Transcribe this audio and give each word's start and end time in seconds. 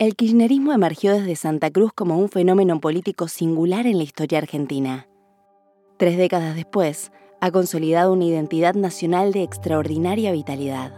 El 0.00 0.14
kirchnerismo 0.14 0.72
emergió 0.72 1.12
desde 1.12 1.34
Santa 1.34 1.72
Cruz 1.72 1.90
como 1.92 2.18
un 2.18 2.28
fenómeno 2.28 2.78
político 2.80 3.26
singular 3.26 3.84
en 3.84 3.98
la 3.98 4.04
historia 4.04 4.38
argentina. 4.38 5.08
Tres 5.96 6.16
décadas 6.16 6.54
después, 6.54 7.10
ha 7.40 7.50
consolidado 7.50 8.12
una 8.12 8.26
identidad 8.26 8.76
nacional 8.76 9.32
de 9.32 9.42
extraordinaria 9.42 10.30
vitalidad. 10.30 10.92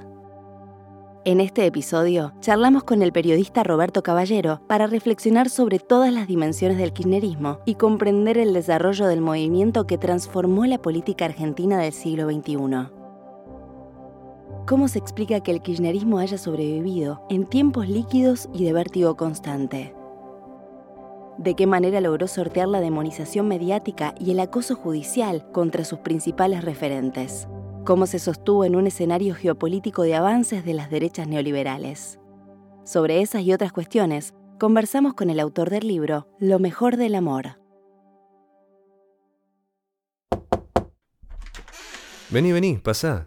En 1.24 1.40
este 1.40 1.64
episodio, 1.64 2.34
charlamos 2.40 2.84
con 2.84 3.00
el 3.00 3.10
periodista 3.10 3.62
Roberto 3.62 4.02
Caballero 4.02 4.60
para 4.68 4.86
reflexionar 4.86 5.48
sobre 5.48 5.78
todas 5.78 6.12
las 6.12 6.28
dimensiones 6.28 6.76
del 6.76 6.92
kirchnerismo 6.92 7.60
y 7.64 7.76
comprender 7.76 8.36
el 8.36 8.52
desarrollo 8.52 9.06
del 9.06 9.22
movimiento 9.22 9.86
que 9.86 9.96
transformó 9.96 10.66
la 10.66 10.76
política 10.76 11.24
argentina 11.24 11.78
del 11.78 11.94
siglo 11.94 12.30
XXI. 12.30 12.99
¿Cómo 14.70 14.86
se 14.86 15.00
explica 15.00 15.40
que 15.40 15.50
el 15.50 15.62
kirchnerismo 15.62 16.20
haya 16.20 16.38
sobrevivido 16.38 17.26
en 17.28 17.44
tiempos 17.44 17.88
líquidos 17.88 18.48
y 18.54 18.62
de 18.62 18.72
vértigo 18.72 19.16
constante? 19.16 19.96
¿De 21.38 21.56
qué 21.56 21.66
manera 21.66 22.00
logró 22.00 22.28
sortear 22.28 22.68
la 22.68 22.78
demonización 22.80 23.48
mediática 23.48 24.14
y 24.20 24.30
el 24.30 24.38
acoso 24.38 24.76
judicial 24.76 25.50
contra 25.50 25.84
sus 25.84 25.98
principales 25.98 26.62
referentes? 26.62 27.48
cómo 27.84 28.06
se 28.06 28.20
sostuvo 28.20 28.64
en 28.64 28.76
un 28.76 28.86
escenario 28.86 29.34
geopolítico 29.34 30.02
de 30.02 30.14
avances 30.14 30.64
de 30.64 30.74
las 30.74 30.90
derechas 30.90 31.26
neoliberales. 31.26 32.20
Sobre 32.84 33.22
esas 33.22 33.42
y 33.42 33.52
otras 33.52 33.72
cuestiones, 33.72 34.34
conversamos 34.60 35.14
con 35.14 35.30
el 35.30 35.40
autor 35.40 35.70
del 35.70 35.88
libro 35.88 36.28
Lo 36.38 36.60
mejor 36.60 36.96
del 36.96 37.16
amor. 37.16 37.58
Vení, 42.30 42.52
vení, 42.52 42.76
pasá. 42.76 43.26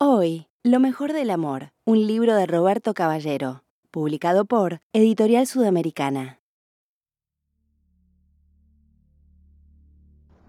Hoy, 0.00 0.46
Lo 0.62 0.78
mejor 0.78 1.12
del 1.12 1.28
amor, 1.28 1.72
un 1.84 2.06
libro 2.06 2.36
de 2.36 2.46
Roberto 2.46 2.94
Caballero, 2.94 3.64
publicado 3.90 4.44
por 4.44 4.78
Editorial 4.92 5.48
Sudamericana. 5.48 6.38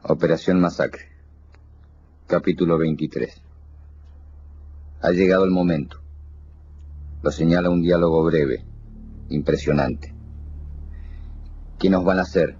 Operación 0.03 0.59
Masacre. 0.61 1.09
Capítulo 2.27 2.77
23 2.77 3.41
Ha 5.01 5.09
llegado 5.09 5.45
el 5.45 5.51
momento. 5.51 5.99
Lo 7.23 7.31
señala 7.31 7.71
un 7.71 7.81
diálogo 7.81 8.23
breve, 8.23 8.63
impresionante. 9.29 10.13
¿Qué 11.79 11.89
nos 11.89 12.05
van 12.05 12.19
a 12.19 12.21
hacer? 12.21 12.55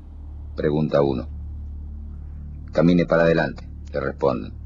Pregunta 0.56 1.04
uno. 1.04 1.28
Camine 2.72 3.06
para 3.06 3.24
adelante, 3.26 3.70
le 3.94 4.00
responden. 4.00 4.59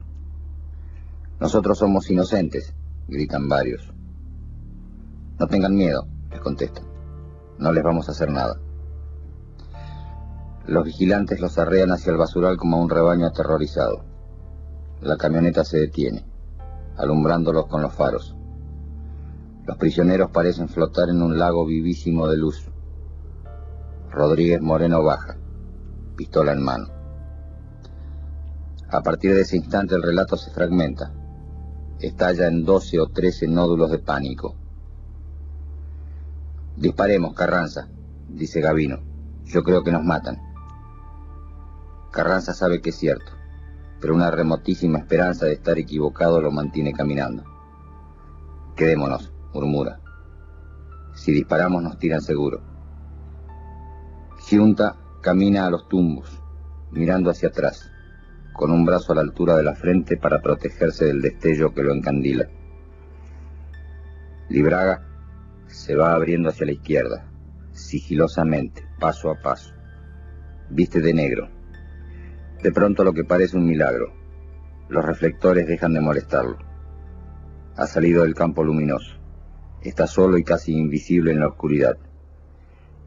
Nosotros 1.43 1.77
somos 1.77 2.09
inocentes, 2.09 2.73
gritan 3.09 3.49
varios. 3.49 3.93
No 5.37 5.45
tengan 5.45 5.75
miedo, 5.75 6.07
les 6.31 6.39
contestan. 6.39 6.85
No 7.57 7.73
les 7.73 7.83
vamos 7.83 8.07
a 8.07 8.13
hacer 8.13 8.31
nada. 8.31 8.61
Los 10.67 10.85
vigilantes 10.85 11.41
los 11.41 11.57
arrean 11.57 11.91
hacia 11.91 12.13
el 12.13 12.17
basural 12.17 12.55
como 12.55 12.77
a 12.77 12.79
un 12.79 12.89
rebaño 12.89 13.27
aterrorizado. 13.27 14.05
La 15.01 15.17
camioneta 15.17 15.65
se 15.65 15.79
detiene, 15.79 16.25
alumbrándolos 16.95 17.67
con 17.67 17.81
los 17.81 17.93
faros. 17.93 18.37
Los 19.65 19.75
prisioneros 19.75 20.31
parecen 20.31 20.69
flotar 20.69 21.09
en 21.09 21.21
un 21.21 21.37
lago 21.37 21.65
vivísimo 21.65 22.29
de 22.29 22.37
luz. 22.37 22.69
Rodríguez 24.11 24.61
Moreno 24.61 25.03
baja, 25.03 25.35
pistola 26.15 26.53
en 26.53 26.63
mano. 26.63 26.87
A 28.87 29.01
partir 29.01 29.35
de 29.35 29.41
ese 29.41 29.57
instante 29.57 29.93
el 29.93 30.03
relato 30.03 30.37
se 30.37 30.49
fragmenta. 30.49 31.11
Estalla 32.03 32.47
en 32.47 32.65
12 32.65 32.99
o 32.99 33.07
13 33.07 33.47
nódulos 33.47 33.89
de 33.89 33.99
pánico. 33.99 34.55
Disparemos, 36.75 37.33
Carranza, 37.33 37.87
dice 38.29 38.61
Gavino. 38.61 38.99
Yo 39.45 39.63
creo 39.63 39.83
que 39.83 39.91
nos 39.91 40.03
matan. 40.03 40.37
Carranza 42.11 42.53
sabe 42.53 42.81
que 42.81 42.91
es 42.91 42.97
cierto 42.97 43.43
pero 44.03 44.15
una 44.15 44.31
remotísima 44.31 44.99
esperanza 44.99 45.45
de 45.45 45.53
estar 45.53 45.79
equivocado 45.79 46.41
lo 46.41 46.51
mantiene 46.51 46.91
caminando. 46.91 47.45
Quedémonos, 48.75 49.31
murmura. 49.53 50.01
Si 51.15 51.31
disparamos 51.31 51.81
nos 51.81 51.97
tiran 51.99 52.19
seguro. 52.19 52.59
Giunta 54.45 54.97
camina 55.21 55.65
a 55.65 55.69
los 55.69 55.87
tumbos, 55.87 56.29
mirando 56.91 57.29
hacia 57.29 57.47
atrás, 57.47 57.92
con 58.53 58.71
un 58.71 58.85
brazo 58.85 59.11
a 59.11 59.15
la 59.15 59.21
altura 59.21 59.57
de 59.57 59.63
la 59.63 59.75
frente 59.75 60.17
para 60.17 60.41
protegerse 60.41 61.05
del 61.05 61.21
destello 61.21 61.73
que 61.73 61.83
lo 61.83 61.93
encandila. 61.93 62.47
Libraga 64.49 65.05
se 65.67 65.95
va 65.95 66.13
abriendo 66.13 66.49
hacia 66.49 66.67
la 66.67 66.73
izquierda, 66.73 67.25
sigilosamente, 67.71 68.85
paso 68.99 69.31
a 69.31 69.41
paso. 69.41 69.73
Viste 70.69 71.01
de 71.01 71.13
negro, 71.13 71.49
de 72.63 72.71
pronto 72.71 73.03
lo 73.03 73.13
que 73.13 73.25
parece 73.25 73.57
un 73.57 73.65
milagro. 73.65 74.13
Los 74.87 75.03
reflectores 75.03 75.67
dejan 75.67 75.93
de 75.93 76.01
molestarlo. 76.01 76.57
Ha 77.75 77.87
salido 77.87 78.23
del 78.23 78.35
campo 78.35 78.63
luminoso. 78.63 79.17
Está 79.81 80.07
solo 80.07 80.37
y 80.37 80.43
casi 80.43 80.71
invisible 80.71 81.31
en 81.31 81.41
la 81.41 81.47
oscuridad. 81.47 81.97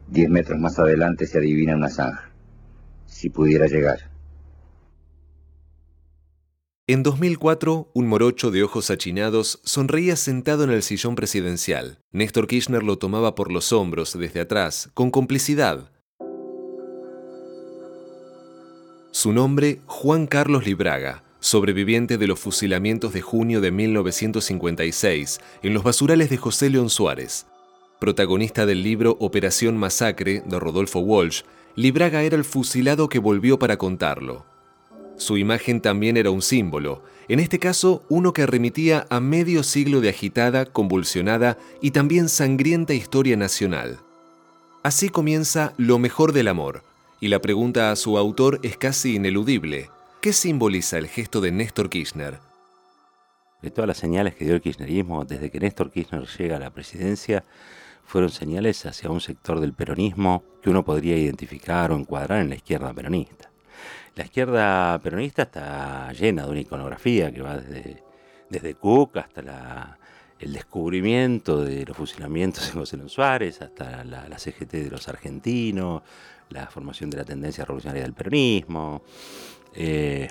Diez 0.07 0.29
metros 0.29 0.59
más 0.59 0.77
adelante 0.77 1.25
se 1.25 1.39
adivina 1.39 1.75
una 1.75 1.89
zanja. 1.89 2.29
Si 3.05 3.29
pudiera 3.29 3.65
llegar. 3.65 4.16
En 6.89 7.03
2004, 7.03 7.91
un 7.93 8.07
morocho 8.07 8.49
de 8.49 8.63
ojos 8.63 8.89
achinados 8.91 9.59
sonreía 9.65 10.15
sentado 10.15 10.63
en 10.63 10.69
el 10.69 10.83
sillón 10.83 11.15
presidencial. 11.15 11.99
Néstor 12.13 12.47
Kirchner 12.47 12.81
lo 12.81 12.97
tomaba 12.97 13.35
por 13.35 13.51
los 13.51 13.73
hombros 13.73 14.17
desde 14.17 14.39
atrás, 14.39 14.89
con 14.93 15.11
complicidad, 15.11 15.91
Su 19.11 19.33
nombre, 19.33 19.81
Juan 19.85 20.27
Carlos 20.27 20.65
Libraga, 20.65 21.23
sobreviviente 21.41 22.17
de 22.17 22.27
los 22.27 22.39
fusilamientos 22.39 23.11
de 23.11 23.21
junio 23.21 23.59
de 23.59 23.71
1956 23.71 25.39
en 25.63 25.73
los 25.73 25.83
basurales 25.83 26.29
de 26.29 26.37
José 26.37 26.69
León 26.69 26.89
Suárez. 26.89 27.47
Protagonista 27.99 28.65
del 28.65 28.83
libro 28.83 29.17
Operación 29.19 29.75
Masacre 29.75 30.41
de 30.45 30.59
Rodolfo 30.59 30.99
Walsh, 30.99 31.41
Libraga 31.75 32.23
era 32.23 32.37
el 32.37 32.45
fusilado 32.45 33.09
que 33.09 33.19
volvió 33.19 33.59
para 33.59 33.77
contarlo. 33.77 34.45
Su 35.17 35.37
imagen 35.37 35.81
también 35.81 36.15
era 36.15 36.31
un 36.31 36.41
símbolo, 36.41 37.03
en 37.27 37.39
este 37.39 37.59
caso 37.59 38.03
uno 38.07 38.33
que 38.33 38.45
remitía 38.45 39.07
a 39.09 39.19
medio 39.19 39.63
siglo 39.63 39.99
de 39.99 40.09
agitada, 40.09 40.65
convulsionada 40.65 41.57
y 41.81 41.91
también 41.91 42.29
sangrienta 42.29 42.93
historia 42.93 43.35
nacional. 43.35 43.99
Así 44.83 45.09
comienza 45.09 45.73
Lo 45.77 45.99
mejor 45.99 46.33
del 46.33 46.47
amor, 46.47 46.83
y 47.19 47.29
la 47.29 47.39
pregunta 47.39 47.91
a 47.91 47.95
su 47.95 48.17
autor 48.17 48.59
es 48.61 48.77
casi 48.77 49.15
ineludible. 49.15 49.89
¿Qué 50.21 50.33
simboliza 50.33 50.97
el 50.97 51.07
gesto 51.07 51.41
de 51.41 51.51
Néstor 51.51 51.89
Kirchner? 51.89 52.39
De 53.61 53.71
todas 53.71 53.87
las 53.87 53.97
señales 53.97 54.35
que 54.35 54.45
dio 54.45 54.53
el 54.53 54.61
kirchnerismo 54.61 55.25
desde 55.25 55.49
que 55.49 55.59
Néstor 55.59 55.91
Kirchner 55.91 56.27
llega 56.37 56.57
a 56.57 56.59
la 56.59 56.69
presidencia, 56.69 57.43
fueron 58.05 58.29
señales 58.29 58.85
hacia 58.85 59.09
un 59.09 59.19
sector 59.19 59.59
del 59.59 59.73
peronismo 59.73 60.43
que 60.61 60.69
uno 60.69 60.85
podría 60.85 61.17
identificar 61.17 61.91
o 61.91 61.95
encuadrar 61.95 62.41
en 62.41 62.49
la 62.49 62.55
izquierda 62.55 62.93
peronista. 62.93 63.46
La 64.15 64.25
izquierda 64.25 64.99
peronista 64.99 65.43
está 65.43 66.11
llena 66.13 66.45
de 66.45 66.51
una 66.51 66.59
iconografía 66.59 67.31
que 67.31 67.41
va 67.41 67.57
desde, 67.57 68.03
desde 68.49 68.75
Cook 68.75 69.17
hasta 69.17 69.97
el 70.39 70.53
descubrimiento 70.53 71.63
de 71.63 71.85
los 71.85 71.97
fusilamientos 71.97 72.67
en 72.69 72.79
José 72.79 72.97
Luis 72.97 73.11
Suárez, 73.11 73.61
hasta 73.61 74.03
la, 74.03 74.27
la, 74.27 74.37
CGT 74.39 74.71
de 74.71 74.91
los 74.91 75.07
argentinos, 75.07 76.03
la 76.49 76.67
formación 76.67 77.09
de 77.09 77.17
la 77.17 77.25
tendencia 77.25 77.65
revolucionaria 77.65 78.03
del 78.03 78.13
peronismo. 78.13 79.03
Eh, 79.73 80.27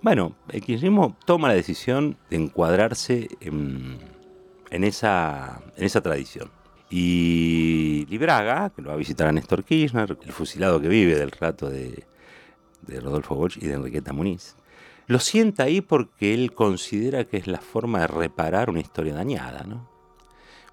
bueno, 0.00 0.36
el 0.48 0.60
kirchnerismo 0.62 1.16
toma 1.24 1.48
la 1.48 1.54
decisión 1.54 2.16
de 2.30 2.36
encuadrarse 2.36 3.28
en, 3.40 3.98
esa, 4.70 5.60
en 5.76 5.84
esa 5.84 6.00
tradición. 6.00 6.50
Y 6.90 8.06
Libraga, 8.08 8.70
que 8.70 8.80
lo 8.80 8.88
va 8.88 8.94
a 8.94 8.98
visitar 8.98 9.26
a 9.26 9.32
Néstor 9.32 9.64
Kirchner, 9.64 10.16
el 10.22 10.32
fusilado 10.32 10.80
que 10.80 10.88
vive 10.88 11.16
del 11.16 11.30
rato 11.32 11.68
de, 11.68 12.06
de 12.82 13.00
Rodolfo 13.00 13.34
Bosch 13.34 13.56
y 13.58 13.66
de 13.66 13.74
Enriqueta 13.74 14.12
Muniz, 14.12 14.56
lo 15.06 15.18
sienta 15.18 15.64
ahí 15.64 15.80
porque 15.80 16.34
él 16.34 16.52
considera 16.52 17.24
que 17.24 17.38
es 17.38 17.46
la 17.46 17.60
forma 17.60 18.00
de 18.00 18.06
reparar 18.08 18.70
una 18.70 18.80
historia 18.80 19.14
dañada, 19.14 19.64
¿no? 19.64 19.88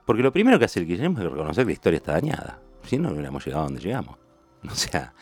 Porque 0.05 0.21
lo 0.21 0.31
primero 0.31 0.59
que 0.59 0.65
hace 0.65 0.79
el 0.79 0.87
kirchnerismo 0.87 1.19
es 1.23 1.31
reconocer 1.31 1.63
que 1.63 1.69
la 1.69 1.73
historia 1.73 1.97
está 1.97 2.11
dañada. 2.13 2.59
Si 2.83 2.97
no, 2.97 3.09
no 3.09 3.13
hubiéramos 3.13 3.43
llegado 3.45 3.63
a 3.63 3.65
donde 3.65 3.81
llegamos. 3.81 4.17
O 4.65 4.73
sea, 4.73 5.13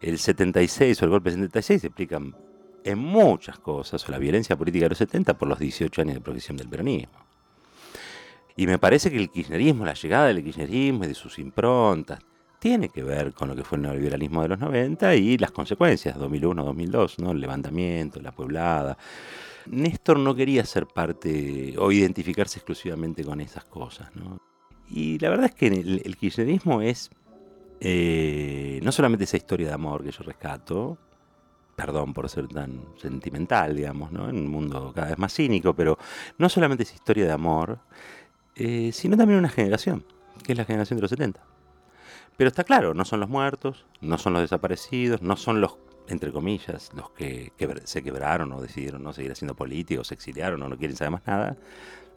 el 0.00 0.18
76 0.18 1.02
o 1.02 1.04
el 1.04 1.10
golpe 1.10 1.30
del 1.30 1.40
76 1.40 1.80
se 1.82 1.86
explican 1.88 2.34
en 2.84 2.98
muchas 2.98 3.58
cosas, 3.58 4.08
o 4.08 4.12
la 4.12 4.18
violencia 4.18 4.56
política 4.56 4.86
de 4.86 4.90
los 4.90 4.98
70 4.98 5.36
por 5.36 5.46
los 5.46 5.58
18 5.58 6.02
años 6.02 6.14
de 6.14 6.20
progresión 6.20 6.56
del 6.56 6.68
peronismo. 6.68 7.18
Y 8.56 8.66
me 8.66 8.78
parece 8.78 9.10
que 9.10 9.18
el 9.18 9.30
kirchnerismo, 9.30 9.84
la 9.84 9.94
llegada 9.94 10.28
del 10.28 10.42
kirchnerismo 10.42 11.04
y 11.04 11.08
de 11.08 11.14
sus 11.14 11.38
improntas, 11.38 12.20
tiene 12.58 12.88
que 12.88 13.02
ver 13.02 13.32
con 13.32 13.48
lo 13.48 13.56
que 13.56 13.64
fue 13.64 13.76
el 13.76 13.82
neoliberalismo 13.82 14.42
de 14.42 14.48
los 14.48 14.58
90 14.58 15.14
y 15.14 15.38
las 15.38 15.52
consecuencias, 15.52 16.16
2001-2002, 16.16 17.18
¿no? 17.18 17.30
el 17.30 17.40
levantamiento, 17.40 18.20
la 18.20 18.32
pueblada. 18.32 18.98
Néstor 19.66 20.18
no 20.18 20.34
quería 20.34 20.64
ser 20.64 20.86
parte 20.86 21.74
o 21.78 21.92
identificarse 21.92 22.58
exclusivamente 22.58 23.24
con 23.24 23.40
esas 23.40 23.64
cosas. 23.64 24.14
¿no? 24.16 24.40
Y 24.90 25.18
la 25.18 25.30
verdad 25.30 25.46
es 25.46 25.54
que 25.54 25.66
el, 25.68 26.16
kirchnerismo 26.16 26.82
es 26.82 27.10
eh, 27.80 28.80
no 28.82 28.90
solamente 28.90 29.24
esa 29.24 29.36
historia 29.36 29.68
de 29.68 29.74
amor 29.74 30.02
que 30.02 30.10
yo 30.10 30.24
rescato, 30.24 30.98
perdón 31.76 32.12
por 32.12 32.28
ser 32.28 32.48
tan 32.48 32.80
sentimental, 32.96 33.76
digamos, 33.76 34.10
¿no? 34.10 34.28
en 34.28 34.36
un 34.36 34.48
mundo 34.48 34.92
cada 34.92 35.08
vez 35.08 35.18
más 35.18 35.32
cínico, 35.32 35.74
pero 35.74 35.96
no 36.38 36.48
solamente 36.48 36.82
esa 36.82 36.94
historia 36.94 37.26
de 37.26 37.32
amor, 37.32 37.78
eh, 38.56 38.90
sino 38.92 39.16
también 39.16 39.38
una 39.38 39.48
generación, 39.48 40.04
que 40.42 40.52
es 40.52 40.58
la 40.58 40.64
generación 40.64 40.96
de 40.96 41.02
los 41.02 41.10
70. 41.10 41.40
Pero 42.36 42.48
está 42.48 42.64
claro, 42.64 42.94
no 42.94 43.04
son 43.04 43.20
los 43.20 43.28
muertos, 43.28 43.84
no 44.00 44.18
son 44.18 44.32
los 44.32 44.42
desaparecidos, 44.42 45.22
no 45.22 45.36
son 45.36 45.60
los, 45.60 45.76
entre 46.08 46.32
comillas, 46.32 46.90
los 46.94 47.10
que, 47.10 47.52
se 47.84 48.02
quebraron 48.02 48.52
o 48.52 48.62
decidieron 48.62 49.02
no 49.02 49.12
seguir 49.12 49.32
haciendo 49.32 49.54
política, 49.54 50.00
o 50.00 50.04
se 50.04 50.14
exiliaron 50.14 50.62
o 50.62 50.68
no 50.68 50.76
quieren 50.76 50.96
saber 50.96 51.12
más 51.12 51.26
nada. 51.26 51.56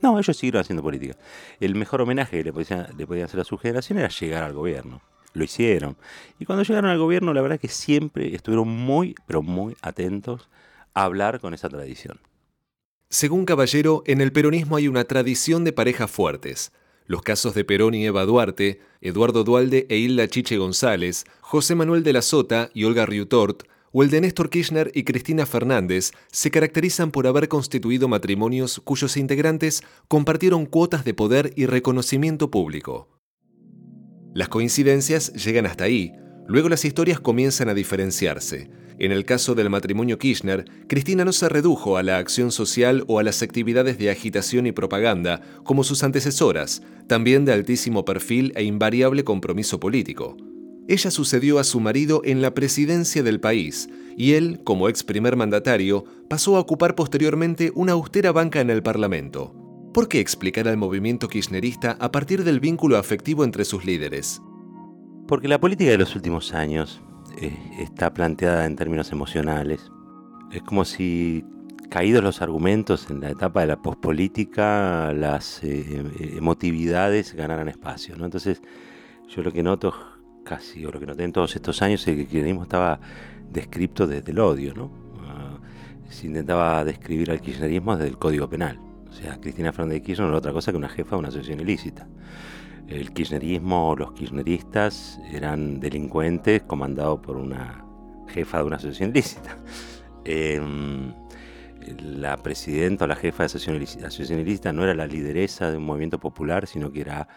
No, 0.02 0.18
ellos 0.20 0.36
siguieron 0.36 0.62
haciendo 0.62 0.84
política. 0.84 1.16
El 1.60 1.76
mejor 1.76 2.02
homenaje 2.02 2.38
que 2.38 2.44
le 2.44 2.54
podían, 2.54 2.88
le 2.98 3.08
podían 3.08 3.26
hacer 3.26 3.40
a 3.40 3.44
su 3.44 3.58
generación 3.58 4.00
era 4.00 4.10
llegar 4.10 4.44
al 4.44 4.54
gobierno. 4.54 5.02
Lo 5.34 5.44
hicieron. 5.44 5.96
Y 6.40 6.46
cuando 6.46 6.64
llegaron 6.64 6.90
al 6.90 6.98
gobierno, 6.98 7.34
la 7.34 7.42
verdad 7.42 7.56
es 7.56 7.62
que 7.62 7.68
siempre 7.68 8.36
estuvieron 8.36 8.68
muy, 8.68 9.16
pero 9.28 9.42
muy 9.42 9.76
atentos 9.82 10.50
a 10.94 11.04
hablar 11.04 11.40
con 11.40 11.54
esa 11.54 11.70
tradición. 11.70 12.20
Según 13.10 13.46
Caballero, 13.46 14.04
en 14.06 14.22
el 14.22 14.32
peronismo 14.32 14.78
hay 14.78 14.88
una 14.88 15.04
tradición 15.04 15.64
de 15.64 15.74
parejas 15.74 16.10
fuertes. 16.10 16.72
Los 17.12 17.24
casos 17.24 17.54
de 17.56 17.66
Perón 17.66 17.94
y 17.94 18.06
Eva 18.06 18.24
Duarte, 18.24 18.80
Eduardo 19.02 19.44
Dualde 19.44 19.86
e 19.90 19.98
Hilda 19.98 20.30
Chiche 20.30 20.56
González, 20.56 21.26
José 21.42 21.76
Manuel 21.76 22.04
de 22.04 22.14
la 22.14 22.22
Sota 22.22 22.70
y 22.74 22.86
Olga 22.86 23.06
Riutort, 23.06 23.64
o 23.92 24.02
el 24.02 24.10
de 24.10 24.22
Néstor 24.22 24.50
Kirchner 24.50 24.94
y 24.96 25.04
Cristina 25.04 25.46
Fernández, 25.46 26.14
se 26.32 26.52
caracterizan 26.52 27.12
por 27.12 27.28
haber 27.28 27.50
constituido 27.50 28.08
matrimonios 28.08 28.80
cuyos 28.86 29.18
integrantes 29.18 29.84
compartieron 30.08 30.66
cuotas 30.66 31.04
de 31.04 31.14
poder 31.14 31.52
y 31.58 31.66
reconocimiento 31.66 32.50
público. 32.50 33.10
Las 34.34 34.48
coincidencias 34.48 35.34
llegan 35.34 35.66
hasta 35.66 35.84
ahí, 35.84 36.14
luego 36.48 36.70
las 36.70 36.86
historias 36.86 37.20
comienzan 37.20 37.68
a 37.68 37.74
diferenciarse. 37.74 38.70
En 39.00 39.12
el 39.12 39.26
caso 39.26 39.56
del 39.56 39.70
matrimonio 39.70 40.18
Kirchner, 40.18 40.66
Cristina 40.88 41.26
no 41.26 41.32
se 41.32 41.50
redujo 41.50 41.98
a 41.98 42.04
la 42.04 42.18
acción 42.18 42.52
social 42.52 43.04
o 43.08 43.20
a 43.20 43.24
las 43.24 43.42
actividades 43.42 43.98
de 43.98 44.10
agitación 44.10 44.68
y 44.68 44.72
propaganda 44.72 45.42
como 45.64 45.84
sus 45.84 46.04
antecesoras, 46.04 46.84
también 47.08 47.46
de 47.46 47.54
altísimo 47.54 48.06
perfil 48.06 48.54
e 48.56 48.64
invariable 48.64 49.24
compromiso 49.24 49.80
político. 49.80 50.38
Ella 50.88 51.12
sucedió 51.12 51.60
a 51.60 51.64
su 51.64 51.80
marido 51.80 52.22
en 52.26 52.42
la 52.42 52.54
presidencia 52.54 53.24
del 53.24 53.40
país 53.40 53.90
y 54.18 54.34
él, 54.34 54.62
como 54.64 54.90
ex 54.90 55.04
primer 55.04 55.36
mandatario, 55.36 56.04
pasó 56.28 56.58
a 56.58 56.60
ocupar 56.60 56.96
posteriormente 56.96 57.72
una 57.76 57.94
austera 57.94 58.32
banca 58.32 58.62
en 58.62 58.70
el 58.70 58.84
Parlamento. 58.84 59.56
¿Por 59.94 60.08
qué 60.08 60.20
explicar 60.20 60.68
al 60.68 60.78
movimiento 60.78 61.28
kirchnerista 61.28 61.98
a 62.00 62.12
partir 62.12 62.44
del 62.44 62.60
vínculo 62.60 62.98
afectivo 62.98 63.44
entre 63.44 63.66
sus 63.66 63.86
líderes? 63.86 64.42
Porque 65.28 65.48
la 65.48 65.60
política 65.60 65.92
de 65.92 65.98
los 65.98 66.16
últimos 66.16 66.54
años 66.54 67.02
eh, 67.38 67.58
está 67.80 68.14
planteada 68.14 68.66
en 68.66 68.76
términos 68.76 69.12
emocionales. 69.12 69.92
Es 70.52 70.62
como 70.64 70.86
si, 70.86 71.46
caídos 71.90 72.24
los 72.24 72.42
argumentos 72.42 73.10
en 73.10 73.22
la 73.22 73.30
etapa 73.30 73.62
de 73.62 73.68
la 73.68 73.82
pospolítica, 73.82 75.14
las 75.14 75.64
eh, 75.64 76.36
emotividades 76.38 77.34
ganaran 77.34 77.68
espacio. 77.68 78.16
¿no? 78.18 78.26
Entonces, 78.26 78.62
yo 79.28 79.44
lo 79.44 79.52
que 79.52 79.64
noto 79.64 79.94
casi, 80.44 80.86
o 80.86 80.92
lo 80.92 81.00
que 81.00 81.06
noté 81.06 81.24
en 81.24 81.32
todos 81.32 81.56
estos 81.56 81.82
años, 81.82 82.02
es 82.08 82.16
que 82.16 82.22
el 82.22 82.28
kirchnerismo 82.28 82.64
estaba 82.64 83.00
descrito 83.52 84.08
desde 84.08 84.32
el 84.32 84.40
odio. 84.40 84.74
¿no? 84.74 84.92
Ah, 85.28 85.58
se 86.10 86.28
intentaba 86.28 86.84
describir 86.84 87.32
al 87.32 87.42
kirchnerismo 87.42 87.96
desde 87.96 88.10
el 88.10 88.18
Código 88.18 88.50
Penal. 88.50 88.80
O 89.10 89.14
sea, 89.14 89.40
Cristina 89.40 89.72
Fernández 89.74 90.02
de 90.02 90.04
Kirchner 90.04 90.26
no 90.26 90.30
era 90.30 90.38
otra 90.40 90.54
cosa 90.54 90.72
que 90.72 90.78
una 90.78 90.90
jefa 90.90 91.16
de 91.16 91.20
una 91.20 91.28
asociación 91.28 91.60
ilícita 91.60 92.08
el 92.92 93.14
kirchnerismo 93.14 93.90
o 93.90 93.96
los 93.96 94.12
kirchneristas 94.12 95.20
eran 95.32 95.80
delincuentes 95.80 96.64
comandados 96.64 97.20
por 97.22 97.38
una 97.38 97.86
jefa 98.28 98.60
de 98.60 98.64
una 98.66 98.76
asociación 98.76 99.12
ilícita. 99.12 99.58
Em, 100.24 101.16
la 101.98 102.38
presidenta 102.38 103.06
o 103.06 103.08
la 103.08 103.16
jefa 103.16 103.42
de 103.42 103.46
asociación 103.46 104.40
ilícita 104.40 104.72
no 104.72 104.84
era 104.84 104.94
la 104.94 105.08
lideresa 105.08 105.72
de 105.72 105.78
un 105.78 105.86
movimiento 105.86 106.20
popular, 106.20 106.68
sino 106.68 106.92
que 106.92 107.02
era 107.02 107.28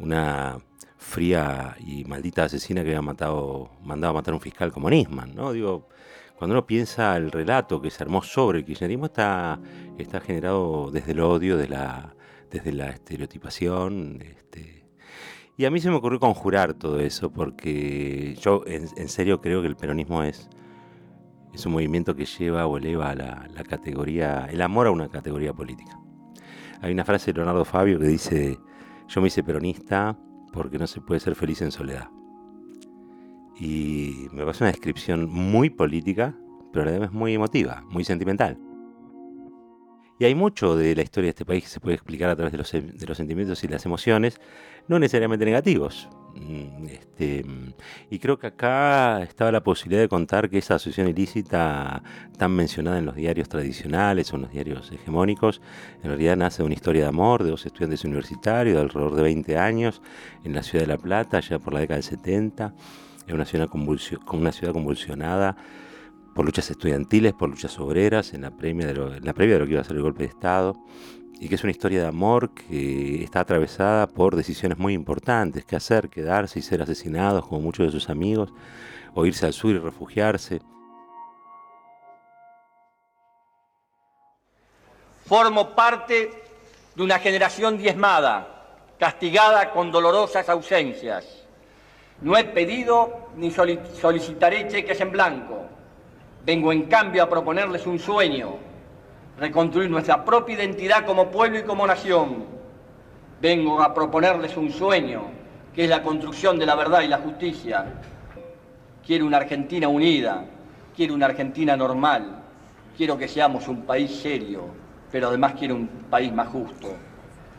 una 0.00 0.58
fría 0.96 1.76
y 1.78 2.04
maldita 2.04 2.42
asesina 2.44 2.82
que 2.82 2.88
había 2.88 3.02
matado, 3.02 3.70
mandado 3.84 4.10
a 4.10 4.14
matar 4.14 4.32
a 4.32 4.34
un 4.34 4.40
fiscal 4.40 4.72
como 4.72 4.90
Nisman, 4.90 5.32
¿no? 5.36 5.52
Digo, 5.52 5.88
cuando 6.36 6.54
uno 6.54 6.66
piensa 6.66 7.16
el 7.16 7.30
relato 7.30 7.80
que 7.80 7.90
se 7.90 8.02
armó 8.02 8.20
sobre 8.20 8.58
el 8.58 8.64
kirchnerismo 8.64 9.06
está, 9.06 9.60
está 9.96 10.20
generado 10.20 10.90
desde 10.90 11.12
el 11.12 11.20
odio, 11.20 11.56
la, 11.68 12.16
desde 12.50 12.72
la 12.72 12.90
estereotipación, 12.90 14.20
este, 14.22 14.83
y 15.56 15.64
a 15.64 15.70
mí 15.70 15.80
se 15.80 15.88
me 15.90 15.96
ocurrió 15.96 16.18
conjurar 16.18 16.74
todo 16.74 16.98
eso, 17.00 17.30
porque 17.30 18.36
yo 18.40 18.62
en, 18.66 19.08
serio 19.08 19.40
creo 19.40 19.60
que 19.60 19.68
el 19.68 19.76
peronismo 19.76 20.22
es, 20.22 20.48
es 21.52 21.64
un 21.64 21.72
movimiento 21.72 22.16
que 22.16 22.26
lleva 22.26 22.66
o 22.66 22.76
eleva 22.76 23.14
la, 23.14 23.48
la, 23.54 23.62
categoría, 23.62 24.48
el 24.50 24.60
amor 24.62 24.88
a 24.88 24.90
una 24.90 25.08
categoría 25.08 25.52
política. 25.52 25.98
Hay 26.80 26.92
una 26.92 27.04
frase 27.04 27.32
de 27.32 27.38
Leonardo 27.38 27.64
Fabio 27.64 27.98
que 28.00 28.06
dice, 28.06 28.58
yo 29.08 29.20
me 29.20 29.28
hice 29.28 29.44
peronista 29.44 30.18
porque 30.52 30.78
no 30.78 30.86
se 30.86 31.00
puede 31.00 31.20
ser 31.20 31.36
feliz 31.36 31.62
en 31.62 31.70
soledad. 31.70 32.08
Y 33.56 34.28
me 34.32 34.42
parece 34.42 34.64
una 34.64 34.72
descripción 34.72 35.30
muy 35.30 35.70
política, 35.70 36.34
pero 36.72 36.88
además 36.88 37.12
muy 37.12 37.34
emotiva, 37.34 37.84
muy 37.90 38.04
sentimental. 38.04 38.58
Y 40.18 40.24
hay 40.24 40.34
mucho 40.34 40.76
de 40.76 40.94
la 40.94 41.02
historia 41.02 41.26
de 41.26 41.30
este 41.30 41.44
país 41.44 41.64
que 41.64 41.70
se 41.70 41.80
puede 41.80 41.94
explicar 41.94 42.30
a 42.30 42.36
través 42.36 42.52
de 42.52 42.58
los, 42.58 42.70
de 42.72 43.06
los 43.06 43.16
sentimientos 43.16 43.62
y 43.64 43.68
las 43.68 43.84
emociones, 43.84 44.40
no 44.88 44.98
necesariamente 44.98 45.44
negativos. 45.44 46.08
Mm, 46.36 46.86
este, 46.86 47.44
y 48.10 48.18
creo 48.18 48.38
que 48.38 48.48
acá 48.48 49.22
estaba 49.22 49.52
la 49.52 49.62
posibilidad 49.62 50.02
de 50.02 50.08
contar 50.08 50.50
que 50.50 50.58
esa 50.58 50.74
asociación 50.74 51.08
ilícita 51.08 52.02
tan 52.36 52.52
mencionada 52.52 52.98
en 52.98 53.06
los 53.06 53.14
diarios 53.14 53.48
tradicionales 53.48 54.32
o 54.32 54.36
en 54.36 54.42
los 54.42 54.50
diarios 54.50 54.90
hegemónicos, 54.90 55.62
en 56.02 56.08
realidad 56.08 56.36
nace 56.36 56.62
de 56.62 56.66
una 56.66 56.74
historia 56.74 57.02
de 57.02 57.08
amor 57.08 57.44
de 57.44 57.50
dos 57.50 57.64
estudiantes 57.66 58.04
universitarios 58.04 58.74
de 58.74 58.82
alrededor 58.82 59.14
de 59.14 59.22
20 59.22 59.58
años 59.58 60.02
en 60.42 60.54
la 60.54 60.62
ciudad 60.62 60.84
de 60.84 60.88
La 60.88 60.98
Plata, 60.98 61.38
ya 61.40 61.58
por 61.60 61.72
la 61.72 61.80
década 61.80 61.96
del 61.96 62.04
70, 62.04 62.74
en 63.28 63.34
una 63.34 63.44
ciudad, 63.44 63.68
una 64.32 64.52
ciudad 64.52 64.72
convulsionada 64.72 65.56
por 66.34 66.44
luchas 66.44 66.68
estudiantiles, 66.70 67.32
por 67.32 67.48
luchas 67.48 67.78
obreras, 67.78 68.34
en 68.34 68.42
la, 68.42 68.50
previa 68.50 68.86
de 68.88 68.94
lo, 68.94 69.20
la 69.20 69.32
previa 69.34 69.54
de 69.54 69.60
lo 69.60 69.66
que 69.66 69.72
iba 69.72 69.80
a 69.80 69.84
ser 69.84 69.96
el 69.96 70.02
golpe 70.02 70.24
de 70.24 70.30
Estado, 70.30 70.74
y 71.40 71.48
que 71.48 71.54
es 71.54 71.62
una 71.62 71.70
historia 71.70 72.00
de 72.00 72.08
amor 72.08 72.50
que 72.50 73.22
está 73.24 73.40
atravesada 73.40 74.06
por 74.06 74.36
decisiones 74.36 74.78
muy 74.78 74.94
importantes, 74.94 75.64
qué 75.64 75.76
hacer, 75.76 76.08
quedarse 76.08 76.58
y 76.58 76.62
ser 76.62 76.82
asesinados 76.82 77.46
como 77.46 77.60
muchos 77.60 77.86
de 77.86 77.92
sus 77.92 78.08
amigos, 78.10 78.52
o 79.14 79.26
irse 79.26 79.46
al 79.46 79.52
sur 79.52 79.70
y 79.70 79.78
refugiarse. 79.78 80.60
Formo 85.26 85.74
parte 85.74 86.30
de 86.94 87.02
una 87.02 87.18
generación 87.18 87.78
diezmada, 87.78 88.76
castigada 88.98 89.70
con 89.70 89.90
dolorosas 89.90 90.48
ausencias. 90.48 91.46
No 92.20 92.36
he 92.36 92.44
pedido 92.44 93.28
ni 93.36 93.50
solicitaré 93.50 94.68
cheques 94.68 95.00
en 95.00 95.10
blanco 95.10 95.64
Vengo 96.44 96.72
en 96.72 96.82
cambio 96.82 97.22
a 97.22 97.28
proponerles 97.28 97.86
un 97.86 97.98
sueño, 97.98 98.56
reconstruir 99.38 99.90
nuestra 99.90 100.24
propia 100.24 100.56
identidad 100.56 101.04
como 101.04 101.30
pueblo 101.30 101.58
y 101.58 101.62
como 101.62 101.86
nación. 101.86 102.44
Vengo 103.40 103.82
a 103.82 103.92
proponerles 103.92 104.56
un 104.56 104.70
sueño, 104.70 105.24
que 105.74 105.84
es 105.84 105.90
la 105.90 106.02
construcción 106.02 106.58
de 106.58 106.66
la 106.66 106.74
verdad 106.74 107.02
y 107.02 107.08
la 107.08 107.18
justicia. 107.18 107.84
Quiero 109.04 109.26
una 109.26 109.38
Argentina 109.38 109.88
unida, 109.88 110.44
quiero 110.96 111.14
una 111.14 111.26
Argentina 111.26 111.76
normal, 111.76 112.42
quiero 112.96 113.18
que 113.18 113.28
seamos 113.28 113.68
un 113.68 113.82
país 113.82 114.10
serio, 114.10 114.66
pero 115.10 115.28
además 115.28 115.54
quiero 115.58 115.74
un 115.74 115.88
país 116.08 116.32
más 116.32 116.48
justo. 116.48 116.94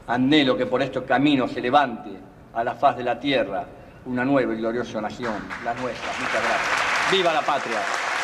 Anhelo 0.07 0.57
que 0.57 0.65
por 0.65 0.81
estos 0.81 1.03
caminos 1.03 1.51
se 1.51 1.61
levante 1.61 2.11
a 2.53 2.63
la 2.63 2.75
faz 2.75 2.97
de 2.97 3.03
la 3.03 3.19
tierra 3.19 3.65
una 4.05 4.23
nueva 4.23 4.53
y 4.53 4.57
gloriosa 4.57 5.01
nación, 5.01 5.35
la 5.63 5.73
nuestra. 5.73 6.11
Muchas 6.19 6.41
gracias. 6.41 7.11
¡Viva 7.11 7.33
la 7.33 7.41
patria! 7.41 8.14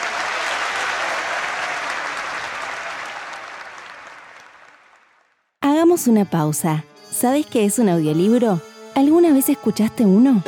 Hagamos 5.81 6.05
una 6.05 6.25
pausa. 6.25 6.83
¿Sabes 7.09 7.47
qué 7.47 7.65
es 7.65 7.79
un 7.79 7.89
audiolibro? 7.89 8.61
¿Alguna 8.93 9.33
vez 9.33 9.49
escuchaste 9.49 10.05
uno? 10.05 10.43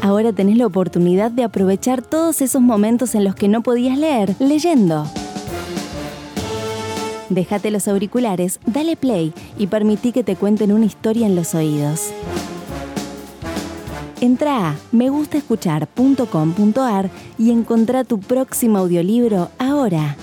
Ahora 0.00 0.32
tenés 0.32 0.56
la 0.56 0.66
oportunidad 0.66 1.30
de 1.30 1.44
aprovechar 1.44 2.00
todos 2.00 2.40
esos 2.40 2.62
momentos 2.62 3.14
en 3.14 3.24
los 3.24 3.34
que 3.34 3.48
no 3.48 3.62
podías 3.62 3.98
leer 3.98 4.34
leyendo. 4.38 5.06
Déjate 7.28 7.70
los 7.70 7.88
auriculares, 7.88 8.58
dale 8.64 8.96
play 8.96 9.34
y 9.58 9.66
permití 9.66 10.12
que 10.12 10.24
te 10.24 10.34
cuenten 10.34 10.72
una 10.72 10.86
historia 10.86 11.26
en 11.26 11.36
los 11.36 11.54
oídos. 11.54 12.08
Entra 14.22 14.70
a 14.70 14.76
megustaescuchar.com.ar 14.92 17.10
y 17.36 17.50
encontrá 17.50 18.02
tu 18.02 18.18
próximo 18.18 18.78
audiolibro 18.78 19.50
ahora. 19.58 20.16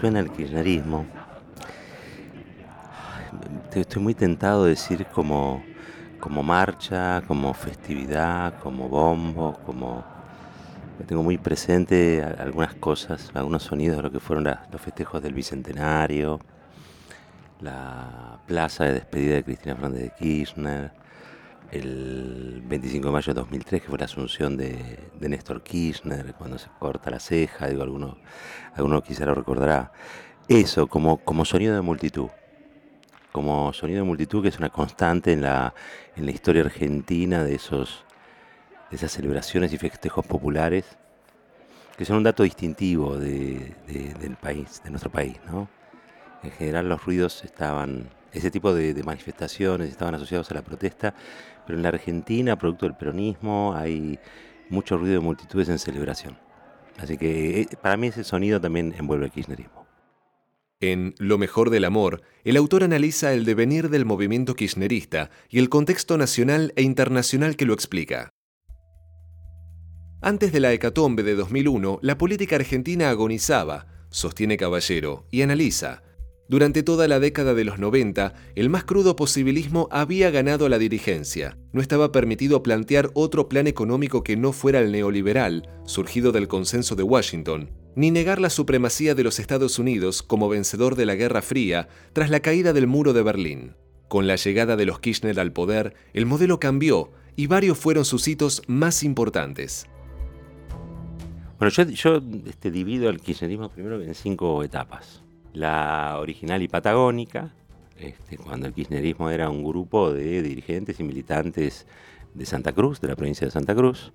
Suena 0.00 0.20
el 0.20 0.30
kirchnerismo? 0.30 1.04
Estoy 3.74 4.02
muy 4.02 4.14
tentado 4.14 4.64
de 4.64 4.70
decir 4.70 5.04
como, 5.06 5.62
como 6.18 6.42
marcha, 6.42 7.22
como 7.26 7.52
festividad, 7.52 8.58
como 8.60 8.88
bombo, 8.88 9.58
como... 9.66 10.02
Tengo 11.06 11.22
muy 11.22 11.38
presente 11.38 12.22
algunas 12.22 12.74
cosas, 12.74 13.30
algunos 13.32 13.62
sonidos 13.62 13.96
de 13.96 14.02
lo 14.02 14.12
que 14.12 14.20
fueron 14.20 14.44
los 14.44 14.80
festejos 14.80 15.22
del 15.22 15.32
Bicentenario, 15.32 16.40
la 17.60 18.38
plaza 18.46 18.84
de 18.84 18.94
despedida 18.94 19.34
de 19.36 19.44
Cristina 19.44 19.74
Fernández 19.76 20.02
de 20.02 20.10
Kirchner, 20.10 20.92
el 21.70 22.62
25 22.64 23.06
de 23.06 23.12
mayo 23.12 23.34
de 23.34 23.40
2003, 23.40 23.82
que 23.82 23.88
fue 23.88 23.98
la 23.98 24.06
asunción 24.06 24.56
de, 24.56 24.98
Néstor 25.20 25.62
Kirchner, 25.62 26.34
cuando 26.34 26.58
se 26.58 26.68
corta 26.78 27.10
la 27.10 27.20
ceja, 27.20 27.68
digo, 27.68 27.82
alguno, 27.82 28.18
alguno 28.74 29.02
quizá 29.02 29.26
lo 29.26 29.34
recordará. 29.34 29.92
Eso, 30.48 30.86
como, 30.88 31.18
como 31.18 31.44
sonido 31.44 31.74
de 31.74 31.80
multitud, 31.80 32.28
como 33.32 33.72
sonido 33.72 34.00
de 34.00 34.08
multitud 34.08 34.42
que 34.42 34.48
es 34.48 34.58
una 34.58 34.70
constante 34.70 35.32
en 35.32 35.42
la, 35.42 35.74
en 36.16 36.26
la 36.26 36.32
historia 36.32 36.62
argentina 36.62 37.44
de, 37.44 37.54
esos, 37.54 38.04
de 38.90 38.96
esas 38.96 39.12
celebraciones 39.12 39.72
y 39.72 39.78
festejos 39.78 40.26
populares, 40.26 40.98
que 41.96 42.04
son 42.04 42.16
un 42.16 42.22
dato 42.24 42.42
distintivo 42.42 43.16
de, 43.16 43.74
del 43.86 44.36
país, 44.36 44.80
de 44.82 44.90
nuestro 44.90 45.10
país, 45.10 45.36
¿no? 45.46 45.68
En 46.42 46.50
general 46.52 46.88
los 46.88 47.04
ruidos 47.04 47.44
estaban, 47.44 48.08
ese 48.32 48.50
tipo 48.50 48.72
de, 48.74 49.02
manifestaciones 49.02 49.90
estaban 49.90 50.14
asociados 50.14 50.50
a 50.50 50.54
la 50.54 50.62
protesta, 50.62 51.14
pero 51.66 51.76
en 51.76 51.82
la 51.82 51.88
Argentina, 51.90 52.56
producto 52.56 52.86
del 52.86 52.96
peronismo, 52.96 53.74
hay 53.76 54.18
mucho 54.68 54.96
ruido 54.96 55.14
de 55.14 55.20
multitudes 55.20 55.68
en 55.68 55.78
celebración. 55.78 56.38
Así 56.98 57.16
que 57.16 57.62
eh, 57.62 57.68
para 57.80 57.96
mí 57.96 58.08
ese 58.08 58.24
sonido 58.24 58.60
también 58.60 58.94
envuelve 58.98 59.26
el 59.26 59.32
kirchnerismo. 59.32 59.86
En 60.80 61.14
Lo 61.18 61.36
mejor 61.36 61.68
del 61.70 61.84
amor, 61.84 62.22
el 62.42 62.56
autor 62.56 62.84
analiza 62.84 63.34
el 63.34 63.44
devenir 63.44 63.90
del 63.90 64.06
movimiento 64.06 64.54
kirchnerista 64.54 65.30
y 65.50 65.58
el 65.58 65.68
contexto 65.68 66.16
nacional 66.16 66.72
e 66.76 66.82
internacional 66.82 67.56
que 67.56 67.66
lo 67.66 67.74
explica. 67.74 68.30
Antes 70.22 70.52
de 70.52 70.60
la 70.60 70.72
hecatombe 70.72 71.22
de 71.22 71.34
2001, 71.34 71.98
la 72.02 72.18
política 72.18 72.56
argentina 72.56 73.10
agonizaba, 73.10 73.86
sostiene 74.10 74.56
Caballero, 74.56 75.26
y 75.30 75.42
analiza, 75.42 76.02
durante 76.50 76.82
toda 76.82 77.06
la 77.06 77.20
década 77.20 77.54
de 77.54 77.62
los 77.62 77.78
90, 77.78 78.34
el 78.56 78.70
más 78.70 78.82
crudo 78.82 79.14
posibilismo 79.14 79.86
había 79.92 80.32
ganado 80.32 80.68
la 80.68 80.80
dirigencia. 80.80 81.56
No 81.72 81.80
estaba 81.80 82.10
permitido 82.10 82.64
plantear 82.64 83.12
otro 83.14 83.48
plan 83.48 83.68
económico 83.68 84.24
que 84.24 84.36
no 84.36 84.50
fuera 84.50 84.80
el 84.80 84.90
neoliberal, 84.90 85.68
surgido 85.84 86.32
del 86.32 86.48
consenso 86.48 86.96
de 86.96 87.04
Washington, 87.04 87.70
ni 87.94 88.10
negar 88.10 88.40
la 88.40 88.50
supremacía 88.50 89.14
de 89.14 89.22
los 89.22 89.38
Estados 89.38 89.78
Unidos 89.78 90.24
como 90.24 90.48
vencedor 90.48 90.96
de 90.96 91.06
la 91.06 91.14
Guerra 91.14 91.40
Fría 91.40 91.86
tras 92.12 92.30
la 92.30 92.40
caída 92.40 92.72
del 92.72 92.88
muro 92.88 93.12
de 93.12 93.22
Berlín. 93.22 93.76
Con 94.08 94.26
la 94.26 94.34
llegada 94.34 94.74
de 94.74 94.86
los 94.86 94.98
Kirchner 94.98 95.38
al 95.38 95.52
poder, 95.52 95.94
el 96.14 96.26
modelo 96.26 96.58
cambió 96.58 97.12
y 97.36 97.46
varios 97.46 97.78
fueron 97.78 98.04
sus 98.04 98.26
hitos 98.26 98.62
más 98.66 99.04
importantes. 99.04 99.86
Bueno, 101.60 101.72
yo, 101.72 102.20
este, 102.48 102.72
divido 102.72 103.08
el 103.08 103.20
kirchnerismo 103.20 103.70
primero 103.70 104.02
en 104.02 104.16
cinco 104.16 104.64
etapas 104.64 105.22
la 105.52 106.16
original 106.18 106.62
y 106.62 106.68
patagónica, 106.68 107.52
este, 107.98 108.38
cuando 108.38 108.66
el 108.66 108.72
kirchnerismo 108.72 109.30
era 109.30 109.50
un 109.50 109.64
grupo 109.64 110.12
de 110.12 110.42
dirigentes 110.42 111.00
y 111.00 111.04
militantes 111.04 111.86
de 112.34 112.46
Santa 112.46 112.72
Cruz, 112.72 113.00
de 113.00 113.08
la 113.08 113.16
provincia 113.16 113.46
de 113.46 113.50
Santa 113.50 113.74
Cruz. 113.74 114.12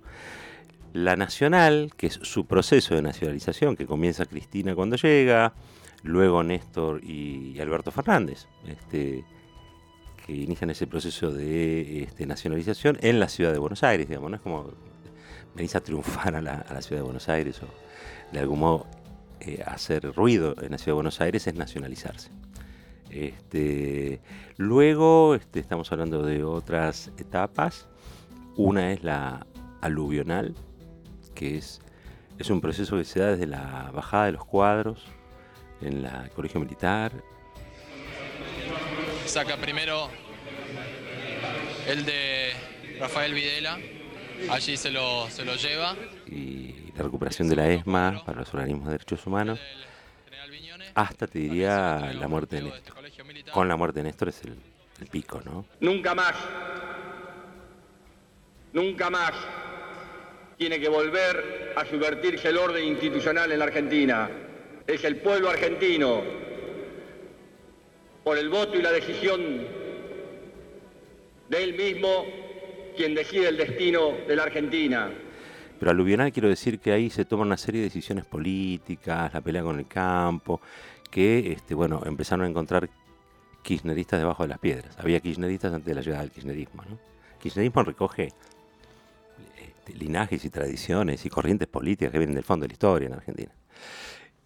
La 0.92 1.14
nacional, 1.16 1.92
que 1.96 2.06
es 2.06 2.14
su 2.22 2.46
proceso 2.46 2.94
de 2.94 3.02
nacionalización, 3.02 3.76
que 3.76 3.86
comienza 3.86 4.24
Cristina 4.24 4.74
cuando 4.74 4.96
llega, 4.96 5.52
luego 6.02 6.42
Néstor 6.42 7.04
y 7.04 7.58
Alberto 7.60 7.90
Fernández, 7.90 8.46
este, 8.66 9.24
que 10.26 10.32
inician 10.32 10.70
ese 10.70 10.86
proceso 10.86 11.30
de 11.30 12.02
este, 12.02 12.26
nacionalización 12.26 12.98
en 13.02 13.20
la 13.20 13.28
ciudad 13.28 13.52
de 13.52 13.58
Buenos 13.58 13.82
Aires, 13.82 14.08
digamos, 14.08 14.30
no 14.30 14.36
es 14.36 14.42
como 14.42 14.72
venís 15.54 15.76
a 15.76 15.80
triunfar 15.80 16.34
a 16.34 16.42
la, 16.42 16.54
a 16.54 16.74
la 16.74 16.82
ciudad 16.82 17.00
de 17.00 17.04
Buenos 17.04 17.28
Aires 17.28 17.60
o 17.62 17.66
de 18.32 18.40
algún 18.40 18.58
modo 18.58 18.86
eh, 19.40 19.62
hacer 19.66 20.12
ruido 20.14 20.54
en 20.62 20.72
la 20.72 20.78
ciudad 20.78 20.92
de 20.92 20.92
Buenos 20.94 21.20
Aires 21.20 21.46
es 21.46 21.54
nacionalizarse. 21.54 22.30
Este, 23.10 24.20
luego 24.56 25.34
este, 25.34 25.60
estamos 25.60 25.90
hablando 25.92 26.22
de 26.22 26.44
otras 26.44 27.12
etapas. 27.18 27.88
Una 28.56 28.92
es 28.92 29.02
la 29.02 29.46
aluvional, 29.80 30.54
que 31.34 31.56
es, 31.56 31.80
es 32.38 32.50
un 32.50 32.60
proceso 32.60 32.96
que 32.96 33.04
se 33.04 33.20
da 33.20 33.32
desde 33.32 33.46
la 33.46 33.90
bajada 33.92 34.26
de 34.26 34.32
los 34.32 34.44
cuadros 34.44 35.04
en 35.80 36.04
el 36.04 36.30
colegio 36.30 36.60
militar. 36.60 37.12
Saca 39.26 39.56
primero 39.56 40.08
el 41.86 42.04
de 42.04 42.52
Rafael 42.98 43.34
Videla, 43.34 43.78
allí 44.50 44.76
se 44.76 44.90
lo, 44.90 45.28
se 45.30 45.44
lo 45.44 45.54
lleva. 45.56 45.96
Y 46.26 46.92
la 46.96 47.02
recuperación 47.02 47.48
de 47.48 47.56
la 47.56 47.68
ESMA 47.68 48.22
para 48.24 48.40
los 48.40 48.52
organismos 48.52 48.86
de 48.86 48.92
derechos 48.92 49.26
humanos, 49.26 49.60
hasta 50.94 51.26
te 51.26 51.38
diría 51.38 52.12
la 52.18 52.28
muerte 52.28 52.56
de 52.56 52.62
Néstor. 52.62 52.94
Con 53.52 53.68
la 53.68 53.76
muerte 53.76 54.00
de 54.00 54.04
Néstor 54.04 54.28
es 54.28 54.42
el, 54.42 54.56
el 55.00 55.06
pico, 55.08 55.40
¿no? 55.44 55.66
Nunca 55.80 56.14
más, 56.14 56.34
nunca 58.72 59.10
más 59.10 59.32
tiene 60.56 60.80
que 60.80 60.88
volver 60.88 61.74
a 61.76 61.84
subvertirse 61.84 62.48
el 62.48 62.56
orden 62.56 62.84
institucional 62.84 63.52
en 63.52 63.58
la 63.58 63.66
Argentina. 63.66 64.30
Es 64.86 65.04
el 65.04 65.16
pueblo 65.16 65.50
argentino, 65.50 66.22
por 68.24 68.38
el 68.38 68.48
voto 68.48 68.76
y 68.76 68.82
la 68.82 68.90
decisión 68.90 69.66
de 71.48 71.62
él 71.62 71.74
mismo, 71.74 72.24
quien 72.96 73.14
decide 73.14 73.48
el 73.48 73.56
destino 73.56 74.12
de 74.26 74.34
la 74.34 74.44
Argentina. 74.44 75.12
Pero 75.78 75.90
aluvional 75.90 76.32
quiero 76.32 76.48
decir 76.48 76.78
que 76.78 76.92
ahí 76.92 77.10
se 77.10 77.24
toman 77.24 77.48
una 77.48 77.56
serie 77.56 77.82
de 77.82 77.88
decisiones 77.88 78.24
políticas, 78.24 79.32
la 79.34 79.40
pelea 79.40 79.62
con 79.62 79.78
el 79.78 79.86
campo, 79.86 80.60
que 81.10 81.52
este, 81.52 81.74
bueno, 81.74 82.02
empezaron 82.06 82.46
a 82.46 82.48
encontrar 82.48 82.88
kirchneristas 83.62 84.18
debajo 84.18 84.42
de 84.42 84.48
las 84.48 84.58
piedras. 84.58 84.96
Había 84.98 85.20
kirchneristas 85.20 85.72
antes 85.72 85.86
de 85.86 85.94
la 85.94 86.00
llegada 86.00 86.22
del 86.22 86.30
kirchnerismo. 86.30 86.82
¿no? 86.88 86.98
kirchnerismo 87.38 87.82
recoge 87.82 88.32
este, 89.60 89.94
linajes 89.94 90.44
y 90.44 90.50
tradiciones 90.50 91.24
y 91.26 91.30
corrientes 91.30 91.68
políticas 91.68 92.12
que 92.12 92.18
vienen 92.18 92.34
del 92.34 92.44
fondo 92.44 92.64
de 92.64 92.68
la 92.68 92.72
historia 92.72 93.06
en 93.06 93.14
Argentina. 93.14 93.52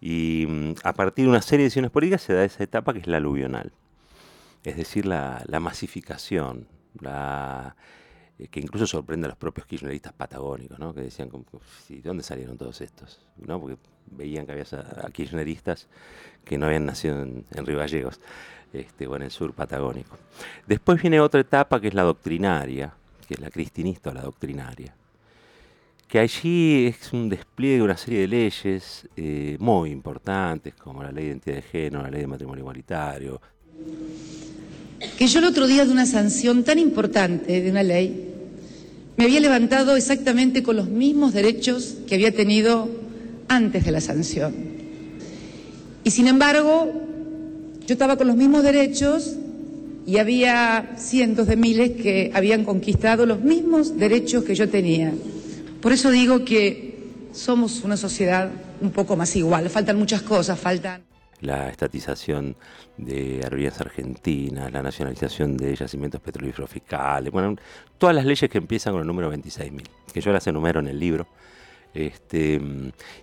Y 0.01 0.45
mm, 0.47 0.73
a 0.83 0.93
partir 0.93 1.25
de 1.25 1.29
una 1.29 1.41
serie 1.41 1.63
de 1.63 1.65
decisiones 1.65 1.91
políticas 1.91 2.23
se 2.23 2.33
da 2.33 2.43
esa 2.43 2.63
etapa 2.63 2.93
que 2.93 2.99
es 2.99 3.07
la 3.07 3.17
aluvional. 3.17 3.71
Es 4.63 4.75
decir, 4.75 5.05
la, 5.05 5.43
la 5.47 5.59
masificación, 5.59 6.67
la, 6.99 7.75
que 8.49 8.59
incluso 8.59 8.87
sorprende 8.87 9.25
a 9.25 9.29
los 9.29 9.37
propios 9.37 9.67
kirchneristas 9.67 10.13
patagónicos, 10.13 10.79
¿no? 10.79 10.93
que 10.93 11.01
decían, 11.01 11.29
¿de 11.29 12.01
dónde 12.01 12.23
salieron 12.23 12.57
todos 12.57 12.81
estos? 12.81 13.19
¿no? 13.37 13.59
Porque 13.59 13.77
veían 14.11 14.45
que 14.45 14.53
había 14.53 14.65
a, 15.03 15.09
kirchneristas 15.11 15.87
que 16.43 16.57
no 16.57 16.65
habían 16.65 16.85
nacido 16.85 17.21
en, 17.21 17.45
Río 17.65 17.77
Gallegos 17.77 18.19
este, 18.73 19.07
o 19.07 19.15
en 19.15 19.23
el 19.23 19.31
sur 19.31 19.53
patagónico. 19.53 20.17
Después 20.65 21.01
viene 21.01 21.19
otra 21.19 21.41
etapa 21.41 21.79
que 21.79 21.89
es 21.89 21.93
la 21.93 22.03
doctrinaria, 22.03 22.93
que 23.27 23.35
es 23.35 23.39
la 23.39 23.49
cristinista 23.49 24.09
o 24.09 24.13
la 24.13 24.21
doctrinaria, 24.21 24.93
que 26.07 26.19
allí 26.19 26.87
es 26.87 27.13
un 27.13 27.29
despliegue 27.29 27.77
de 27.77 27.83
una 27.83 27.97
serie 27.97 28.21
de 28.21 28.27
leyes 28.27 29.07
eh, 29.15 29.55
muy 29.59 29.91
importantes, 29.91 30.73
como 30.75 31.03
la 31.03 31.11
ley 31.11 31.25
de 31.25 31.29
identidad 31.31 31.55
de 31.55 31.61
género, 31.61 32.03
la 32.03 32.09
ley 32.09 32.21
de 32.21 32.27
matrimonio 32.27 32.61
igualitario. 32.61 33.41
Que 35.17 35.27
yo 35.27 35.39
el 35.39 35.45
otro 35.45 35.67
día 35.67 35.85
de 35.85 35.91
una 35.91 36.05
sanción 36.05 36.63
tan 36.63 36.79
importante 36.79 37.61
de 37.61 37.69
una 37.69 37.83
ley, 37.83 38.27
me 39.17 39.25
había 39.25 39.39
levantado 39.39 39.95
exactamente 39.95 40.63
con 40.63 40.75
los 40.75 40.89
mismos 40.89 41.33
derechos 41.33 41.95
que 42.07 42.15
había 42.15 42.33
tenido 42.33 42.89
antes 43.47 43.85
de 43.85 43.91
la 43.91 44.01
sanción. 44.01 44.53
Y 46.03 46.11
sin 46.11 46.27
embargo, 46.27 46.91
yo 47.85 47.93
estaba 47.93 48.17
con 48.17 48.27
los 48.27 48.35
mismos 48.35 48.63
derechos 48.63 49.35
y 50.05 50.17
había 50.17 50.95
cientos 50.97 51.47
de 51.47 51.55
miles 51.55 51.91
que 51.91 52.31
habían 52.33 52.63
conquistado 52.63 53.25
los 53.25 53.41
mismos 53.41 53.97
derechos 53.97 54.43
que 54.43 54.55
yo 54.55 54.69
tenía. 54.69 55.13
Por 55.81 55.93
eso 55.93 56.09
digo 56.09 56.43
que 56.45 56.95
somos 57.33 57.83
una 57.83 57.97
sociedad 57.97 58.49
un 58.81 58.91
poco 58.91 59.15
más 59.15 59.35
igual. 59.35 59.69
Faltan 59.69 59.97
muchas 59.97 60.21
cosas, 60.21 60.59
faltan 60.59 61.03
la 61.41 61.69
estatización 61.69 62.55
de 62.97 63.41
aerolíneas 63.43 63.81
argentinas, 63.81 64.71
la 64.71 64.81
nacionalización 64.81 65.57
de 65.57 65.75
yacimientos 65.75 66.21
petrolíferos 66.21 66.69
fiscales, 66.69 67.31
bueno, 67.31 67.55
todas 67.97 68.15
las 68.15 68.25
leyes 68.25 68.49
que 68.49 68.59
empiezan 68.59 68.93
con 68.93 69.01
el 69.01 69.07
número 69.07 69.33
26.000, 69.33 69.83
que 70.13 70.21
yo 70.21 70.31
las 70.31 70.45
enumero 70.47 70.79
en 70.79 70.87
el 70.87 70.99
libro, 70.99 71.27
este, 71.93 72.61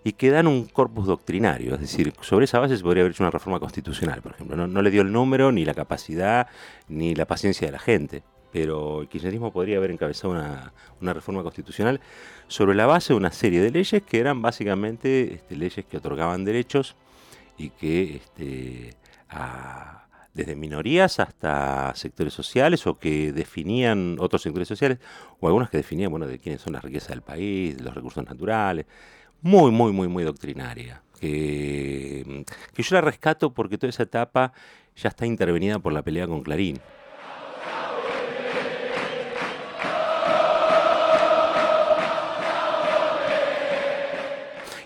y 0.05 0.13
que 0.13 0.31
dan 0.31 0.47
un 0.47 0.67
corpus 0.67 1.07
doctrinario, 1.07 1.75
es 1.75 1.81
decir, 1.81 2.13
sobre 2.21 2.45
esa 2.45 2.59
base 2.59 2.77
se 2.77 2.83
podría 2.83 3.03
haber 3.03 3.13
hecho 3.13 3.23
una 3.23 3.31
reforma 3.31 3.61
constitucional, 3.61 4.21
por 4.21 4.33
ejemplo, 4.33 4.67
no, 4.67 4.83
le 4.83 4.91
dio 4.91 5.03
el 5.03 5.13
número, 5.13 5.53
ni 5.53 5.65
la 5.65 5.75
capacidad, 5.75 6.49
ni 6.89 7.15
la 7.15 7.25
paciencia 7.25 7.69
de 7.69 7.73
la 7.73 7.79
gente, 7.79 8.25
pero 8.53 9.03
el 9.03 9.09
kirchnerismo 9.09 9.53
podría 9.53 9.77
haber 9.77 9.91
encabezado 9.91 10.33
una, 10.33 10.73
una, 11.01 11.13
reforma 11.13 11.43
constitucional 11.43 12.01
sobre 12.49 12.75
la 12.75 12.87
base 12.87 13.13
de 13.13 13.19
una 13.19 13.31
serie 13.31 13.61
de 13.61 13.71
leyes 13.71 14.03
que 14.03 14.19
eran 14.19 14.43
básicamente 14.43 15.35
este, 15.35 15.55
leyes 15.55 15.85
que 15.85 15.99
otorgaban 15.99 16.45
derechos 16.45 16.97
y 17.59 17.71
que 17.71 18.17
este, 18.17 18.95
desde 20.33 20.55
minorías 20.55 21.19
hasta 21.19 21.95
sectores 21.95 22.33
sociales 22.33 22.87
o 22.87 22.97
que 22.97 23.33
definían 23.33 24.17
otros 24.21 24.43
sectores 24.43 24.69
sociales 24.69 24.99
o 25.41 25.49
algunas 25.49 25.69
que 25.69 25.79
definían 25.79 26.11
bueno 26.11 26.27
de 26.27 26.39
quiénes 26.39 26.63
son 26.63 26.73
las 26.75 26.85
riquezas 26.85 27.11
del 27.11 27.23
país, 27.23 27.81
los 27.81 27.95
recursos 27.95 28.25
naturales, 28.25 28.87
muy 29.43 29.71
muy 29.71 29.93
muy 29.93 30.09
muy 30.09 30.25
doctrinaria 30.25 31.03
que, 31.21 32.45
que 32.73 32.83
yo 32.83 32.95
la 32.95 33.01
rescato 33.01 33.53
porque 33.53 33.77
toda 33.77 33.91
esa 33.91 34.05
etapa 34.05 34.53
ya 34.97 35.09
está 35.09 35.27
intervenida 35.27 35.79
por 35.81 35.93
la 35.93 36.03
pelea 36.03 36.27
con 36.27 36.43
Clarín. 36.43 36.79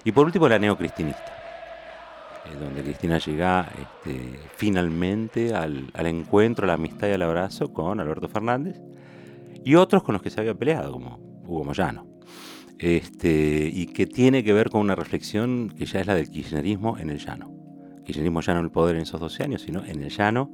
Y 0.05 0.11
por 0.11 0.26
último 0.26 0.49
la 0.49 0.59
neocristinista 0.59 1.32
donde 2.59 2.83
Cristina 2.83 3.19
llega 3.19 3.69
este, 3.81 4.39
finalmente 4.57 5.55
al, 5.55 5.91
encuentro, 5.95 6.65
a 6.65 6.69
la 6.69 6.75
amistad 6.75 7.09
y 7.09 7.13
al 7.13 7.23
abrazo 7.23 7.73
con 7.73 8.01
Alberto 8.01 8.29
Fernández 8.29 8.81
y 9.65 9.77
otros 9.77 10.03
con 10.03 10.13
los 10.15 10.23
que 10.23 10.31
se 10.31 10.41
había 10.41 10.55
peleado, 10.55 10.93
como 10.93 11.19
Hugo 11.47 11.65
Moyano. 11.65 12.07
Este, 12.79 13.71
y 13.73 13.87
que 13.87 14.07
tiene 14.07 14.43
que 14.43 14.53
ver 14.53 14.71
con 14.71 14.81
una 14.81 14.97
reflexión 14.97 15.73
que 15.77 15.87
ya 15.87 16.01
es 16.01 16.07
la 16.07 16.17
del 16.17 16.29
kirchnerismo 16.29 16.99
en 16.99 17.11
el 17.11 17.19
llano. 17.19 17.53
Kirchnerismo 18.05 18.41
ya 18.41 18.55
no 18.55 18.61
en 18.61 18.65
el 18.67 18.73
poder 18.73 18.97
en 18.97 19.03
esos 19.03 19.21
12 19.21 19.45
años, 19.45 19.63
sino 19.63 19.85
en 19.85 20.03
el 20.03 20.11
llano, 20.11 20.51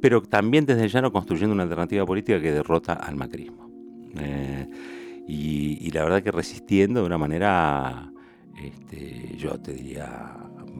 pero 0.00 0.22
también 0.22 0.66
desde 0.66 0.84
el 0.84 0.90
llano 0.90 1.10
construyendo 1.10 1.52
una 1.52 1.64
alternativa 1.64 2.06
política 2.06 2.40
que 2.40 2.52
derrota 2.52 2.92
al 2.92 3.16
macrismo. 3.16 3.68
Eh, 4.18 4.68
y, 5.26 5.90
la 5.90 6.04
verdad 6.04 6.22
que 6.22 6.30
resistiendo 6.30 7.00
de 7.00 7.06
una 7.06 7.18
manera, 7.18 8.12
este, 8.62 9.36
yo 9.36 9.58
te 9.58 9.72
diría, 9.72 10.36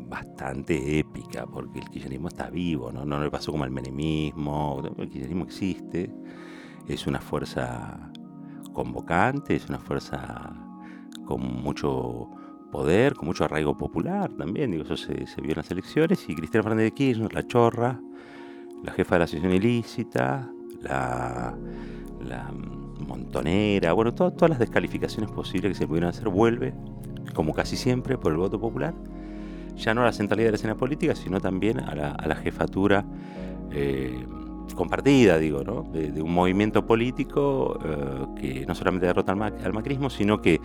bastante 0.08 0.98
épica, 0.98 1.46
porque 1.46 1.80
el 1.80 1.88
kirchnerismo 1.88 2.28
está 2.28 2.50
vivo, 2.50 2.92
¿no? 2.92 3.04
No 3.04 3.20
le 3.22 3.30
pasó 3.30 3.52
como 3.52 3.64
al 3.64 3.70
menemismo, 3.70 4.82
el 4.98 5.08
kirchnerismo 5.08 5.44
existe, 5.44 6.10
es 6.86 7.06
una 7.06 7.20
fuerza 7.20 8.10
convocante, 8.72 9.56
es 9.56 9.68
una 9.68 9.78
fuerza 9.78 10.52
con 11.24 11.40
mucho 11.62 12.30
poder, 12.70 13.14
con 13.14 13.26
mucho 13.26 13.44
arraigo 13.44 13.76
popular 13.76 14.30
también, 14.32 14.70
digo, 14.70 14.84
eso 14.84 14.96
se, 14.96 15.14
vio 15.40 15.52
en 15.52 15.56
las 15.56 15.70
elecciones, 15.70 16.28
y 16.28 16.34
Cristina 16.34 16.62
Fernández 16.62 16.84
de 16.84 16.92
Kirchner, 16.92 17.32
la 17.32 17.46
chorra, 17.46 18.00
la 18.84 18.92
jefa 18.92 19.14
de 19.14 19.18
la 19.20 19.24
asociación 19.24 19.52
ilícita, 19.52 20.50
la, 20.82 21.56
montonera, 23.06 23.92
bueno, 23.92 24.14
todas 24.14 24.50
las 24.50 24.58
descalificaciones 24.58 25.30
posibles 25.30 25.72
que 25.72 25.78
se 25.78 25.86
pudieran 25.86 26.10
hacer, 26.10 26.28
vuelve, 26.28 26.74
como 27.34 27.52
casi 27.52 27.76
siempre, 27.76 28.18
por 28.18 28.32
el 28.32 28.38
voto 28.38 28.58
popular, 28.58 28.94
ya 29.76 29.94
no 29.94 30.02
a 30.02 30.06
la 30.06 30.12
centralidad 30.12 30.48
de 30.48 30.52
la 30.52 30.56
escena 30.56 30.74
política, 30.76 31.14
sino 31.14 31.40
también 31.40 31.80
a 31.80 31.94
la, 31.94 32.36
jefatura 32.36 33.04
eh, 33.70 34.26
compartida, 34.74 35.38
digo, 35.38 35.62
¿no? 35.62 35.82
de, 35.92 36.22
un 36.22 36.32
movimiento 36.32 36.86
político 36.86 37.78
eh, 37.84 38.40
que 38.40 38.66
no 38.66 38.74
solamente 38.74 39.06
derrota 39.06 39.32
al, 39.32 39.72
macrismo, 39.72 40.10
sino 40.10 40.40
que 40.40 40.60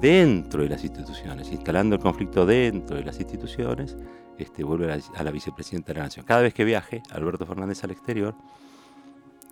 dentro 0.00 0.62
de 0.62 0.68
las 0.68 0.84
instituciones, 0.84 1.50
instalando 1.50 1.96
el 1.96 2.02
conflicto 2.02 2.46
dentro 2.46 2.96
de 2.96 3.04
las 3.04 3.18
instituciones, 3.18 3.96
este, 4.38 4.64
vuelve 4.64 4.92
a 4.92 5.22
la, 5.22 5.30
vicepresidenta 5.30 5.92
de 5.92 5.98
la 5.98 6.04
Nación. 6.04 6.26
Cada 6.26 6.42
vez 6.42 6.54
que 6.54 6.64
viaje 6.64 7.02
Alberto 7.10 7.46
Fernández 7.46 7.82
al 7.84 7.90
exterior, 7.90 8.34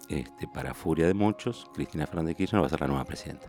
este, 0.09 0.47
para 0.47 0.75
furia 0.75 1.07
de 1.07 1.15
muchos, 1.15 1.71
Cristina 1.75 2.07
Fernández 2.07 2.37
Kirchner 2.37 2.63
va 2.63 2.67
a 2.67 2.71
ser 2.71 2.81
la 2.81 2.89
nueva 2.89 3.05
presidenta. 3.05 3.49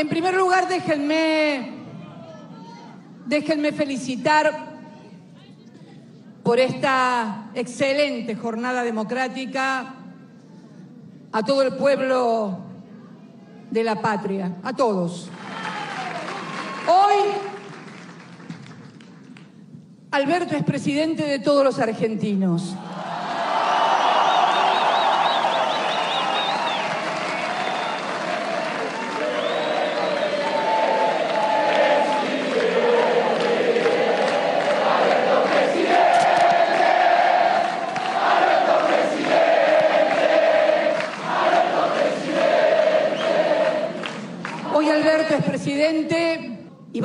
en 0.00 0.08
primer 0.08 0.34
lugar, 0.34 0.68
déjenme, 0.68 1.72
déjenme 3.26 3.72
felicitar 3.72 4.68
por 6.44 6.60
esta 6.60 7.50
excelente 7.54 8.36
jornada 8.36 8.84
democrática 8.84 9.94
a 11.32 11.42
todo 11.42 11.62
el 11.62 11.74
pueblo 11.74 12.58
de 13.72 13.82
la 13.82 14.00
patria, 14.00 14.56
a 14.62 14.72
todos. 14.72 15.30
Hoy, 16.86 17.32
Alberto 20.12 20.54
es 20.54 20.62
presidente 20.62 21.24
de 21.24 21.40
todos 21.40 21.64
los 21.64 21.80
argentinos. 21.80 22.76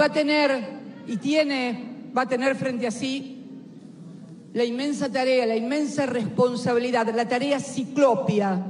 Va 0.03 0.07
a 0.07 0.11
tener, 0.11 0.65
y 1.07 1.15
tiene, 1.15 2.09
va 2.15 2.23
a 2.23 2.27
tener 2.27 2.57
frente 2.57 2.85
a 2.85 2.91
sí 2.91 3.39
la 4.51 4.65
inmensa 4.65 5.09
tarea, 5.09 5.45
la 5.45 5.55
inmensa 5.55 6.05
responsabilidad, 6.05 7.07
la 7.15 7.25
tarea 7.25 7.57
ciclopia, 7.57 8.65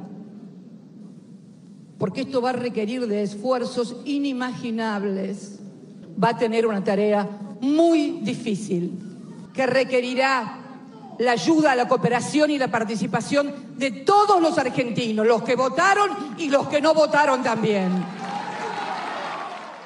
porque 1.98 2.22
esto 2.22 2.39
va 2.39 2.52
a 2.52 2.54
requerir 2.54 3.08
de 3.08 3.24
esfuerzos 3.24 3.96
inimaginables, 4.06 5.60
va 6.24 6.30
a 6.30 6.38
tener 6.38 6.67
una 6.67 6.84
tarea 6.84 7.28
muy 7.60 8.19
difícil, 8.22 8.91
que 9.56 9.65
requerirá 9.65 10.60
la 11.17 11.32
ayuda, 11.32 11.76
la 11.76 11.88
cooperación 11.88 12.52
y 12.52 12.60
la 12.60 12.67
participación 12.67 13.52
de 13.76 13.89
todos 13.89 14.39
los 14.39 14.60
argentinos, 14.60 15.26
los 15.26 15.41
que 15.41 15.56
votaron 15.56 16.12
y 16.38 16.50
los 16.50 16.67
que 16.67 16.80
no 16.80 16.93
votaron 16.93 17.41
también. 17.41 18.23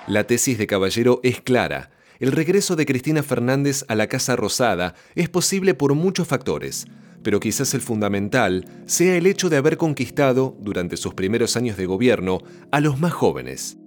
La 0.07 0.23
tesis 0.23 0.57
de 0.57 0.67
Caballero 0.67 1.19
es 1.21 1.41
clara. 1.41 1.91
El 2.19 2.31
regreso 2.31 2.77
de 2.77 2.85
Cristina 2.85 3.23
Fernández 3.23 3.83
a 3.89 3.95
la 3.95 4.07
Casa 4.07 4.37
Rosada 4.37 4.95
es 5.15 5.27
posible 5.27 5.73
por 5.73 5.95
muchos 5.95 6.29
factores, 6.29 6.87
pero 7.23 7.41
quizás 7.41 7.73
el 7.73 7.81
fundamental 7.81 8.63
sea 8.85 9.17
el 9.17 9.27
hecho 9.27 9.49
de 9.49 9.57
haber 9.57 9.75
conquistado, 9.75 10.55
durante 10.61 10.95
sus 10.95 11.13
primeros 11.13 11.57
años 11.57 11.75
de 11.75 11.87
gobierno, 11.87 12.39
a 12.71 12.79
los 12.79 13.01
más 13.01 13.11
jóvenes. 13.11 13.77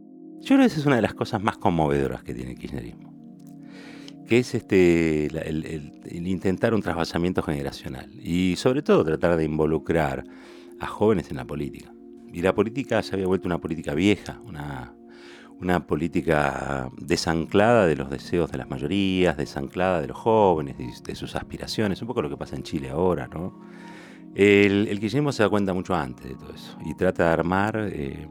Yo 0.41 0.57
creo 0.57 0.59
que 0.59 0.67
esa 0.67 0.81
es 0.81 0.85
una 0.85 0.97
de 0.97 1.03
las 1.03 1.15
cosas 1.15 1.43
más 1.43 1.57
conmovedoras 1.57 2.23
que 2.23 2.35
tiene 2.35 2.51
el 2.51 2.59
kirchnerismo, 2.59 3.15
que 4.29 4.41
es 4.41 4.55
este, 4.55 5.25
el, 5.25 5.93
intentar 6.27 6.75
un 6.75 6.83
trasvasamiento 6.83 7.43
generacional 7.43 8.11
y 8.23 8.57
sobre 8.57 8.83
todo 8.83 9.07
tratar 9.07 9.39
de 9.39 9.45
involucrar 9.45 10.25
a 10.81 10.87
jóvenes 10.87 11.31
en 11.31 11.39
la 11.39 11.47
política. 11.47 11.91
Y 12.31 12.43
la 12.43 12.55
política 12.55 13.03
se 13.03 13.15
había 13.15 13.27
vuelto 13.27 13.49
una 13.49 13.59
política 13.59 13.95
vieja, 13.95 14.39
una, 14.45 14.95
una 15.61 15.87
política 15.87 16.91
desanclada 16.97 17.87
de 17.87 17.97
los 17.97 18.11
deseos 18.11 18.51
de 18.51 18.59
las 18.59 18.69
mayorías, 18.69 19.37
desanclada 19.37 20.01
de 20.01 20.09
los 20.09 20.17
jóvenes, 20.17 21.03
de, 21.03 21.15
sus 21.15 21.37
aspiraciones, 21.37 22.01
un 22.01 22.09
poco 22.09 22.23
lo 22.23 22.31
que 22.31 22.37
pasa 22.37 22.57
en 22.57 22.63
Chile 22.63 22.91
ahora, 22.91 23.29
¿no? 23.29 23.59
El, 24.35 24.87
el 24.89 25.01
kirchnerismo 25.01 25.33
se 25.33 25.43
da 25.43 25.49
cuenta 25.49 25.75
mucho 25.75 25.95
antes 25.95 26.29
de 26.29 26.35
todo 26.37 26.55
eso 26.55 26.79
y 26.85 26.95
trata 26.95 27.25
de 27.25 27.31
armar 27.31 27.91
eh, 27.93 28.29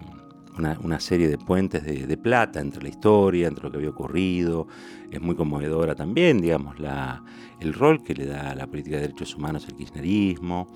una, 0.57 0.99
serie 0.99 1.27
de 1.27 1.37
puentes 1.37 1.83
de, 1.83 2.17
plata 2.17 2.59
entre 2.59 2.83
la 2.83 2.89
historia, 2.89 3.47
entre 3.47 3.63
lo 3.63 3.71
que 3.71 3.77
había 3.77 3.89
ocurrido. 3.89 4.67
Es 5.11 5.21
muy 5.21 5.35
conmovedora 5.35 5.95
también, 5.95 6.41
digamos, 6.41 6.79
la, 6.79 7.23
el 7.59 7.73
rol 7.73 8.03
que 8.03 8.13
le 8.13 8.25
da 8.25 8.51
a 8.51 8.55
la 8.55 8.67
política 8.67 8.97
de 8.97 9.03
derechos 9.03 9.35
humanos 9.35 9.65
el 9.67 9.75
kirchnerismo. 9.75 10.67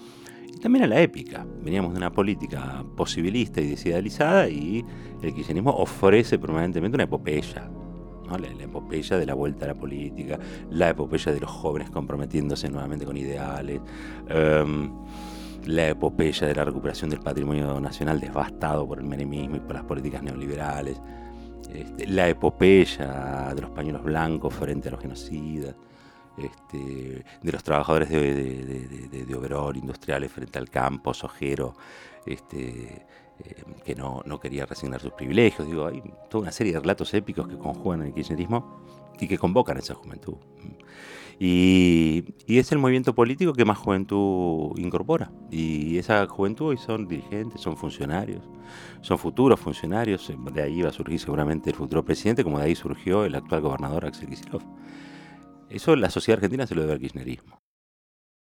También 0.63 0.85
a 0.85 0.87
la 0.87 1.01
épica. 1.01 1.45
Veníamos 1.61 1.91
de 1.91 1.97
una 1.97 2.09
política 2.09 2.85
posibilista 2.95 3.59
y 3.59 3.71
desidealizada 3.71 4.47
y 4.47 4.81
el 5.21 5.33
kirchnerismo 5.33 5.71
ofrece 5.71 6.39
permanentemente 6.39 6.95
una 6.95 7.03
epopeya. 7.03 7.69
La, 8.31 8.63
epopeya 8.63 9.17
de 9.17 9.25
la 9.25 9.33
vuelta 9.33 9.65
a 9.65 9.67
la 9.67 9.75
política, 9.75 10.39
la 10.71 10.91
epopeya 10.91 11.33
de 11.33 11.41
los 11.41 11.51
jóvenes 11.51 11.89
comprometiéndose 11.89 12.69
nuevamente 12.69 13.05
con 13.05 13.17
ideales. 13.17 13.81
Em, 14.29 14.89
la 15.65 15.89
epopeya 15.89 16.47
de 16.47 16.55
la 16.55 16.63
recuperación 16.63 17.09
del 17.09 17.19
patrimonio 17.19 17.81
nacional 17.81 18.21
devastado 18.21 18.87
por 18.87 18.99
el 18.99 19.05
menemismo 19.05 19.57
y 19.57 19.59
por 19.59 19.73
las 19.73 19.83
políticas 19.83 20.23
neoliberales, 20.23 21.01
este, 21.73 22.07
la 22.07 22.29
epopeya 22.29 23.53
de 23.53 23.61
los 23.61 23.71
pañuelos 23.71 24.03
blancos 24.03 24.53
frente 24.53 24.87
a 24.87 24.91
los 24.91 25.01
genocidas, 25.01 25.75
este, 26.37 27.23
de 27.41 27.51
los 27.51 27.63
trabajadores 27.63 28.09
de, 28.09 28.33
de, 28.33 29.25
de, 29.25 29.35
overol 29.35 29.77
industriales 29.77 30.31
frente 30.31 30.57
al 30.57 30.69
campo 30.69 31.13
sojero, 31.13 31.75
este, 32.25 33.05
eh, 33.43 33.63
que 33.85 33.95
no, 33.95 34.21
no, 34.25 34.39
quería 34.39 34.65
resignar 34.65 34.99
sus 34.99 35.13
privilegios. 35.13 35.67
Digo, 35.67 35.87
hay 35.87 36.01
toda 36.29 36.43
una 36.43 36.51
serie 36.51 36.73
de 36.73 36.79
relatos 36.79 37.13
épicos 37.13 37.47
que 37.47 37.57
conjugan 37.57 38.01
el 38.01 38.13
kirchnerismo 38.13 38.81
y 39.19 39.27
que 39.27 39.37
convocan 39.37 39.77
a 39.77 39.79
esa 39.79 39.93
juventud. 39.93 40.35
Y, 41.39 42.25
es 42.47 42.71
el 42.71 42.77
movimiento 42.77 43.13
político 43.13 43.53
que 43.53 43.65
más 43.65 43.77
juventud 43.77 44.77
incorpora. 44.77 45.31
Y 45.51 45.97
esa 45.97 46.25
juventud 46.27 46.67
hoy 46.67 46.77
son 46.77 47.07
dirigentes, 47.07 47.61
son 47.61 47.75
funcionarios, 47.75 48.43
son 49.01 49.17
futuros 49.17 49.59
funcionarios. 49.59 50.31
De 50.53 50.61
ahí 50.61 50.81
va 50.81 50.89
a 50.89 50.93
surgir 50.93 51.19
seguramente 51.19 51.69
el 51.69 51.75
futuro 51.75 52.03
presidente, 52.05 52.43
como 52.43 52.59
de 52.59 52.65
ahí 52.65 52.75
surgió 52.75 53.25
el 53.25 53.35
actual 53.35 53.61
gobernador 53.61 54.05
Axel 54.05 54.29
Kicillof. 54.29 54.63
Eso 55.73 55.95
la 55.95 56.11
sociedad 56.11 56.37
argentina 56.37 56.67
se 56.67 56.75
lo 56.75 56.81
debe 56.81 56.93
al 56.93 56.99
kirchnerismo. 56.99 57.59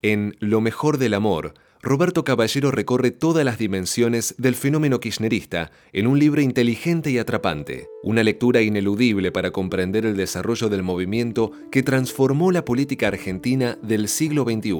En 0.02 0.34
Lo 0.40 0.60
mejor 0.60 0.98
del 0.98 1.14
amor, 1.14 1.54
Roberto 1.80 2.24
Caballero 2.24 2.72
recorre 2.72 3.12
todas 3.12 3.44
las 3.44 3.58
dimensiones 3.58 4.34
del 4.38 4.56
fenómeno 4.56 4.98
kirchnerista 4.98 5.70
en 5.92 6.08
un 6.08 6.18
libro 6.18 6.40
inteligente 6.40 7.10
y 7.12 7.18
atrapante, 7.18 7.86
una 8.02 8.24
lectura 8.24 8.60
ineludible 8.60 9.30
para 9.30 9.52
comprender 9.52 10.04
el 10.04 10.16
desarrollo 10.16 10.68
del 10.68 10.82
movimiento 10.82 11.52
que 11.70 11.84
transformó 11.84 12.50
la 12.50 12.64
política 12.64 13.06
argentina 13.06 13.78
del 13.82 14.08
siglo 14.08 14.42
XXI. 14.42 14.72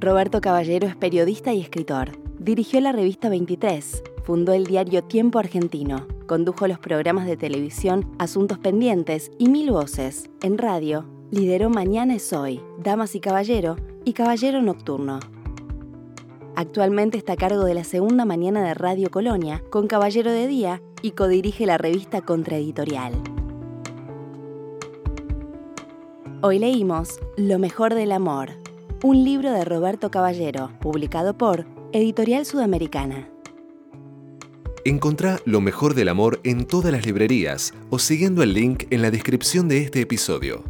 Roberto 0.00 0.40
Caballero 0.40 0.88
es 0.88 0.96
periodista 0.96 1.52
y 1.52 1.60
escritor. 1.60 2.18
Dirigió 2.40 2.80
la 2.80 2.90
revista 2.90 3.28
23, 3.28 4.02
fundó 4.24 4.52
el 4.52 4.64
diario 4.64 5.04
Tiempo 5.04 5.38
Argentino, 5.38 6.06
condujo 6.26 6.66
los 6.68 6.78
programas 6.78 7.26
de 7.26 7.36
televisión 7.36 8.10
Asuntos 8.18 8.58
Pendientes 8.58 9.30
y 9.38 9.48
Mil 9.48 9.70
Voces, 9.70 10.30
en 10.42 10.58
radio 10.58 11.04
Lideró 11.30 11.70
Mañana 11.70 12.16
es 12.16 12.32
Hoy, 12.32 12.60
Damas 12.82 13.14
y 13.14 13.20
Caballero 13.20 13.76
y 14.04 14.14
Caballero 14.14 14.62
Nocturno. 14.62 15.20
Actualmente 16.56 17.16
está 17.16 17.34
a 17.34 17.36
cargo 17.36 17.64
de 17.64 17.74
la 17.74 17.84
segunda 17.84 18.24
mañana 18.24 18.62
de 18.64 18.74
Radio 18.74 19.10
Colonia 19.10 19.62
con 19.70 19.86
Caballero 19.86 20.32
de 20.32 20.48
Día 20.48 20.82
y 21.02 21.12
codirige 21.12 21.66
la 21.66 21.78
revista 21.78 22.20
Contraeditorial. 22.20 23.14
Hoy 26.42 26.58
leímos 26.58 27.20
Lo 27.36 27.58
mejor 27.58 27.94
del 27.94 28.10
amor, 28.10 28.50
un 29.04 29.24
libro 29.24 29.52
de 29.52 29.64
Roberto 29.64 30.10
Caballero, 30.10 30.72
publicado 30.80 31.38
por 31.38 31.66
Editorial 31.92 32.44
Sudamericana. 32.44 33.28
Encontrá 34.84 35.40
Lo 35.44 35.60
mejor 35.60 35.94
del 35.94 36.08
amor 36.08 36.40
en 36.44 36.66
todas 36.66 36.92
las 36.92 37.06
librerías 37.06 37.74
o 37.90 37.98
siguiendo 37.98 38.42
el 38.42 38.54
link 38.54 38.84
en 38.90 39.02
la 39.02 39.10
descripción 39.10 39.68
de 39.68 39.78
este 39.78 40.00
episodio 40.00 40.64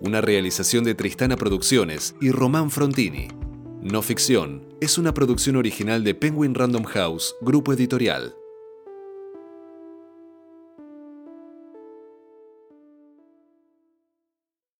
una 0.00 0.20
realización 0.20 0.84
de 0.84 0.94
Tristana 0.94 1.36
Producciones 1.36 2.14
y 2.20 2.30
Román 2.30 2.70
Frontini. 2.70 3.28
No 3.82 4.02
Ficción 4.02 4.66
es 4.80 4.98
una 4.98 5.12
producción 5.12 5.56
original 5.56 6.04
de 6.04 6.14
Penguin 6.14 6.54
Random 6.54 6.84
House, 6.84 7.34
grupo 7.42 7.72
editorial. 7.72 8.34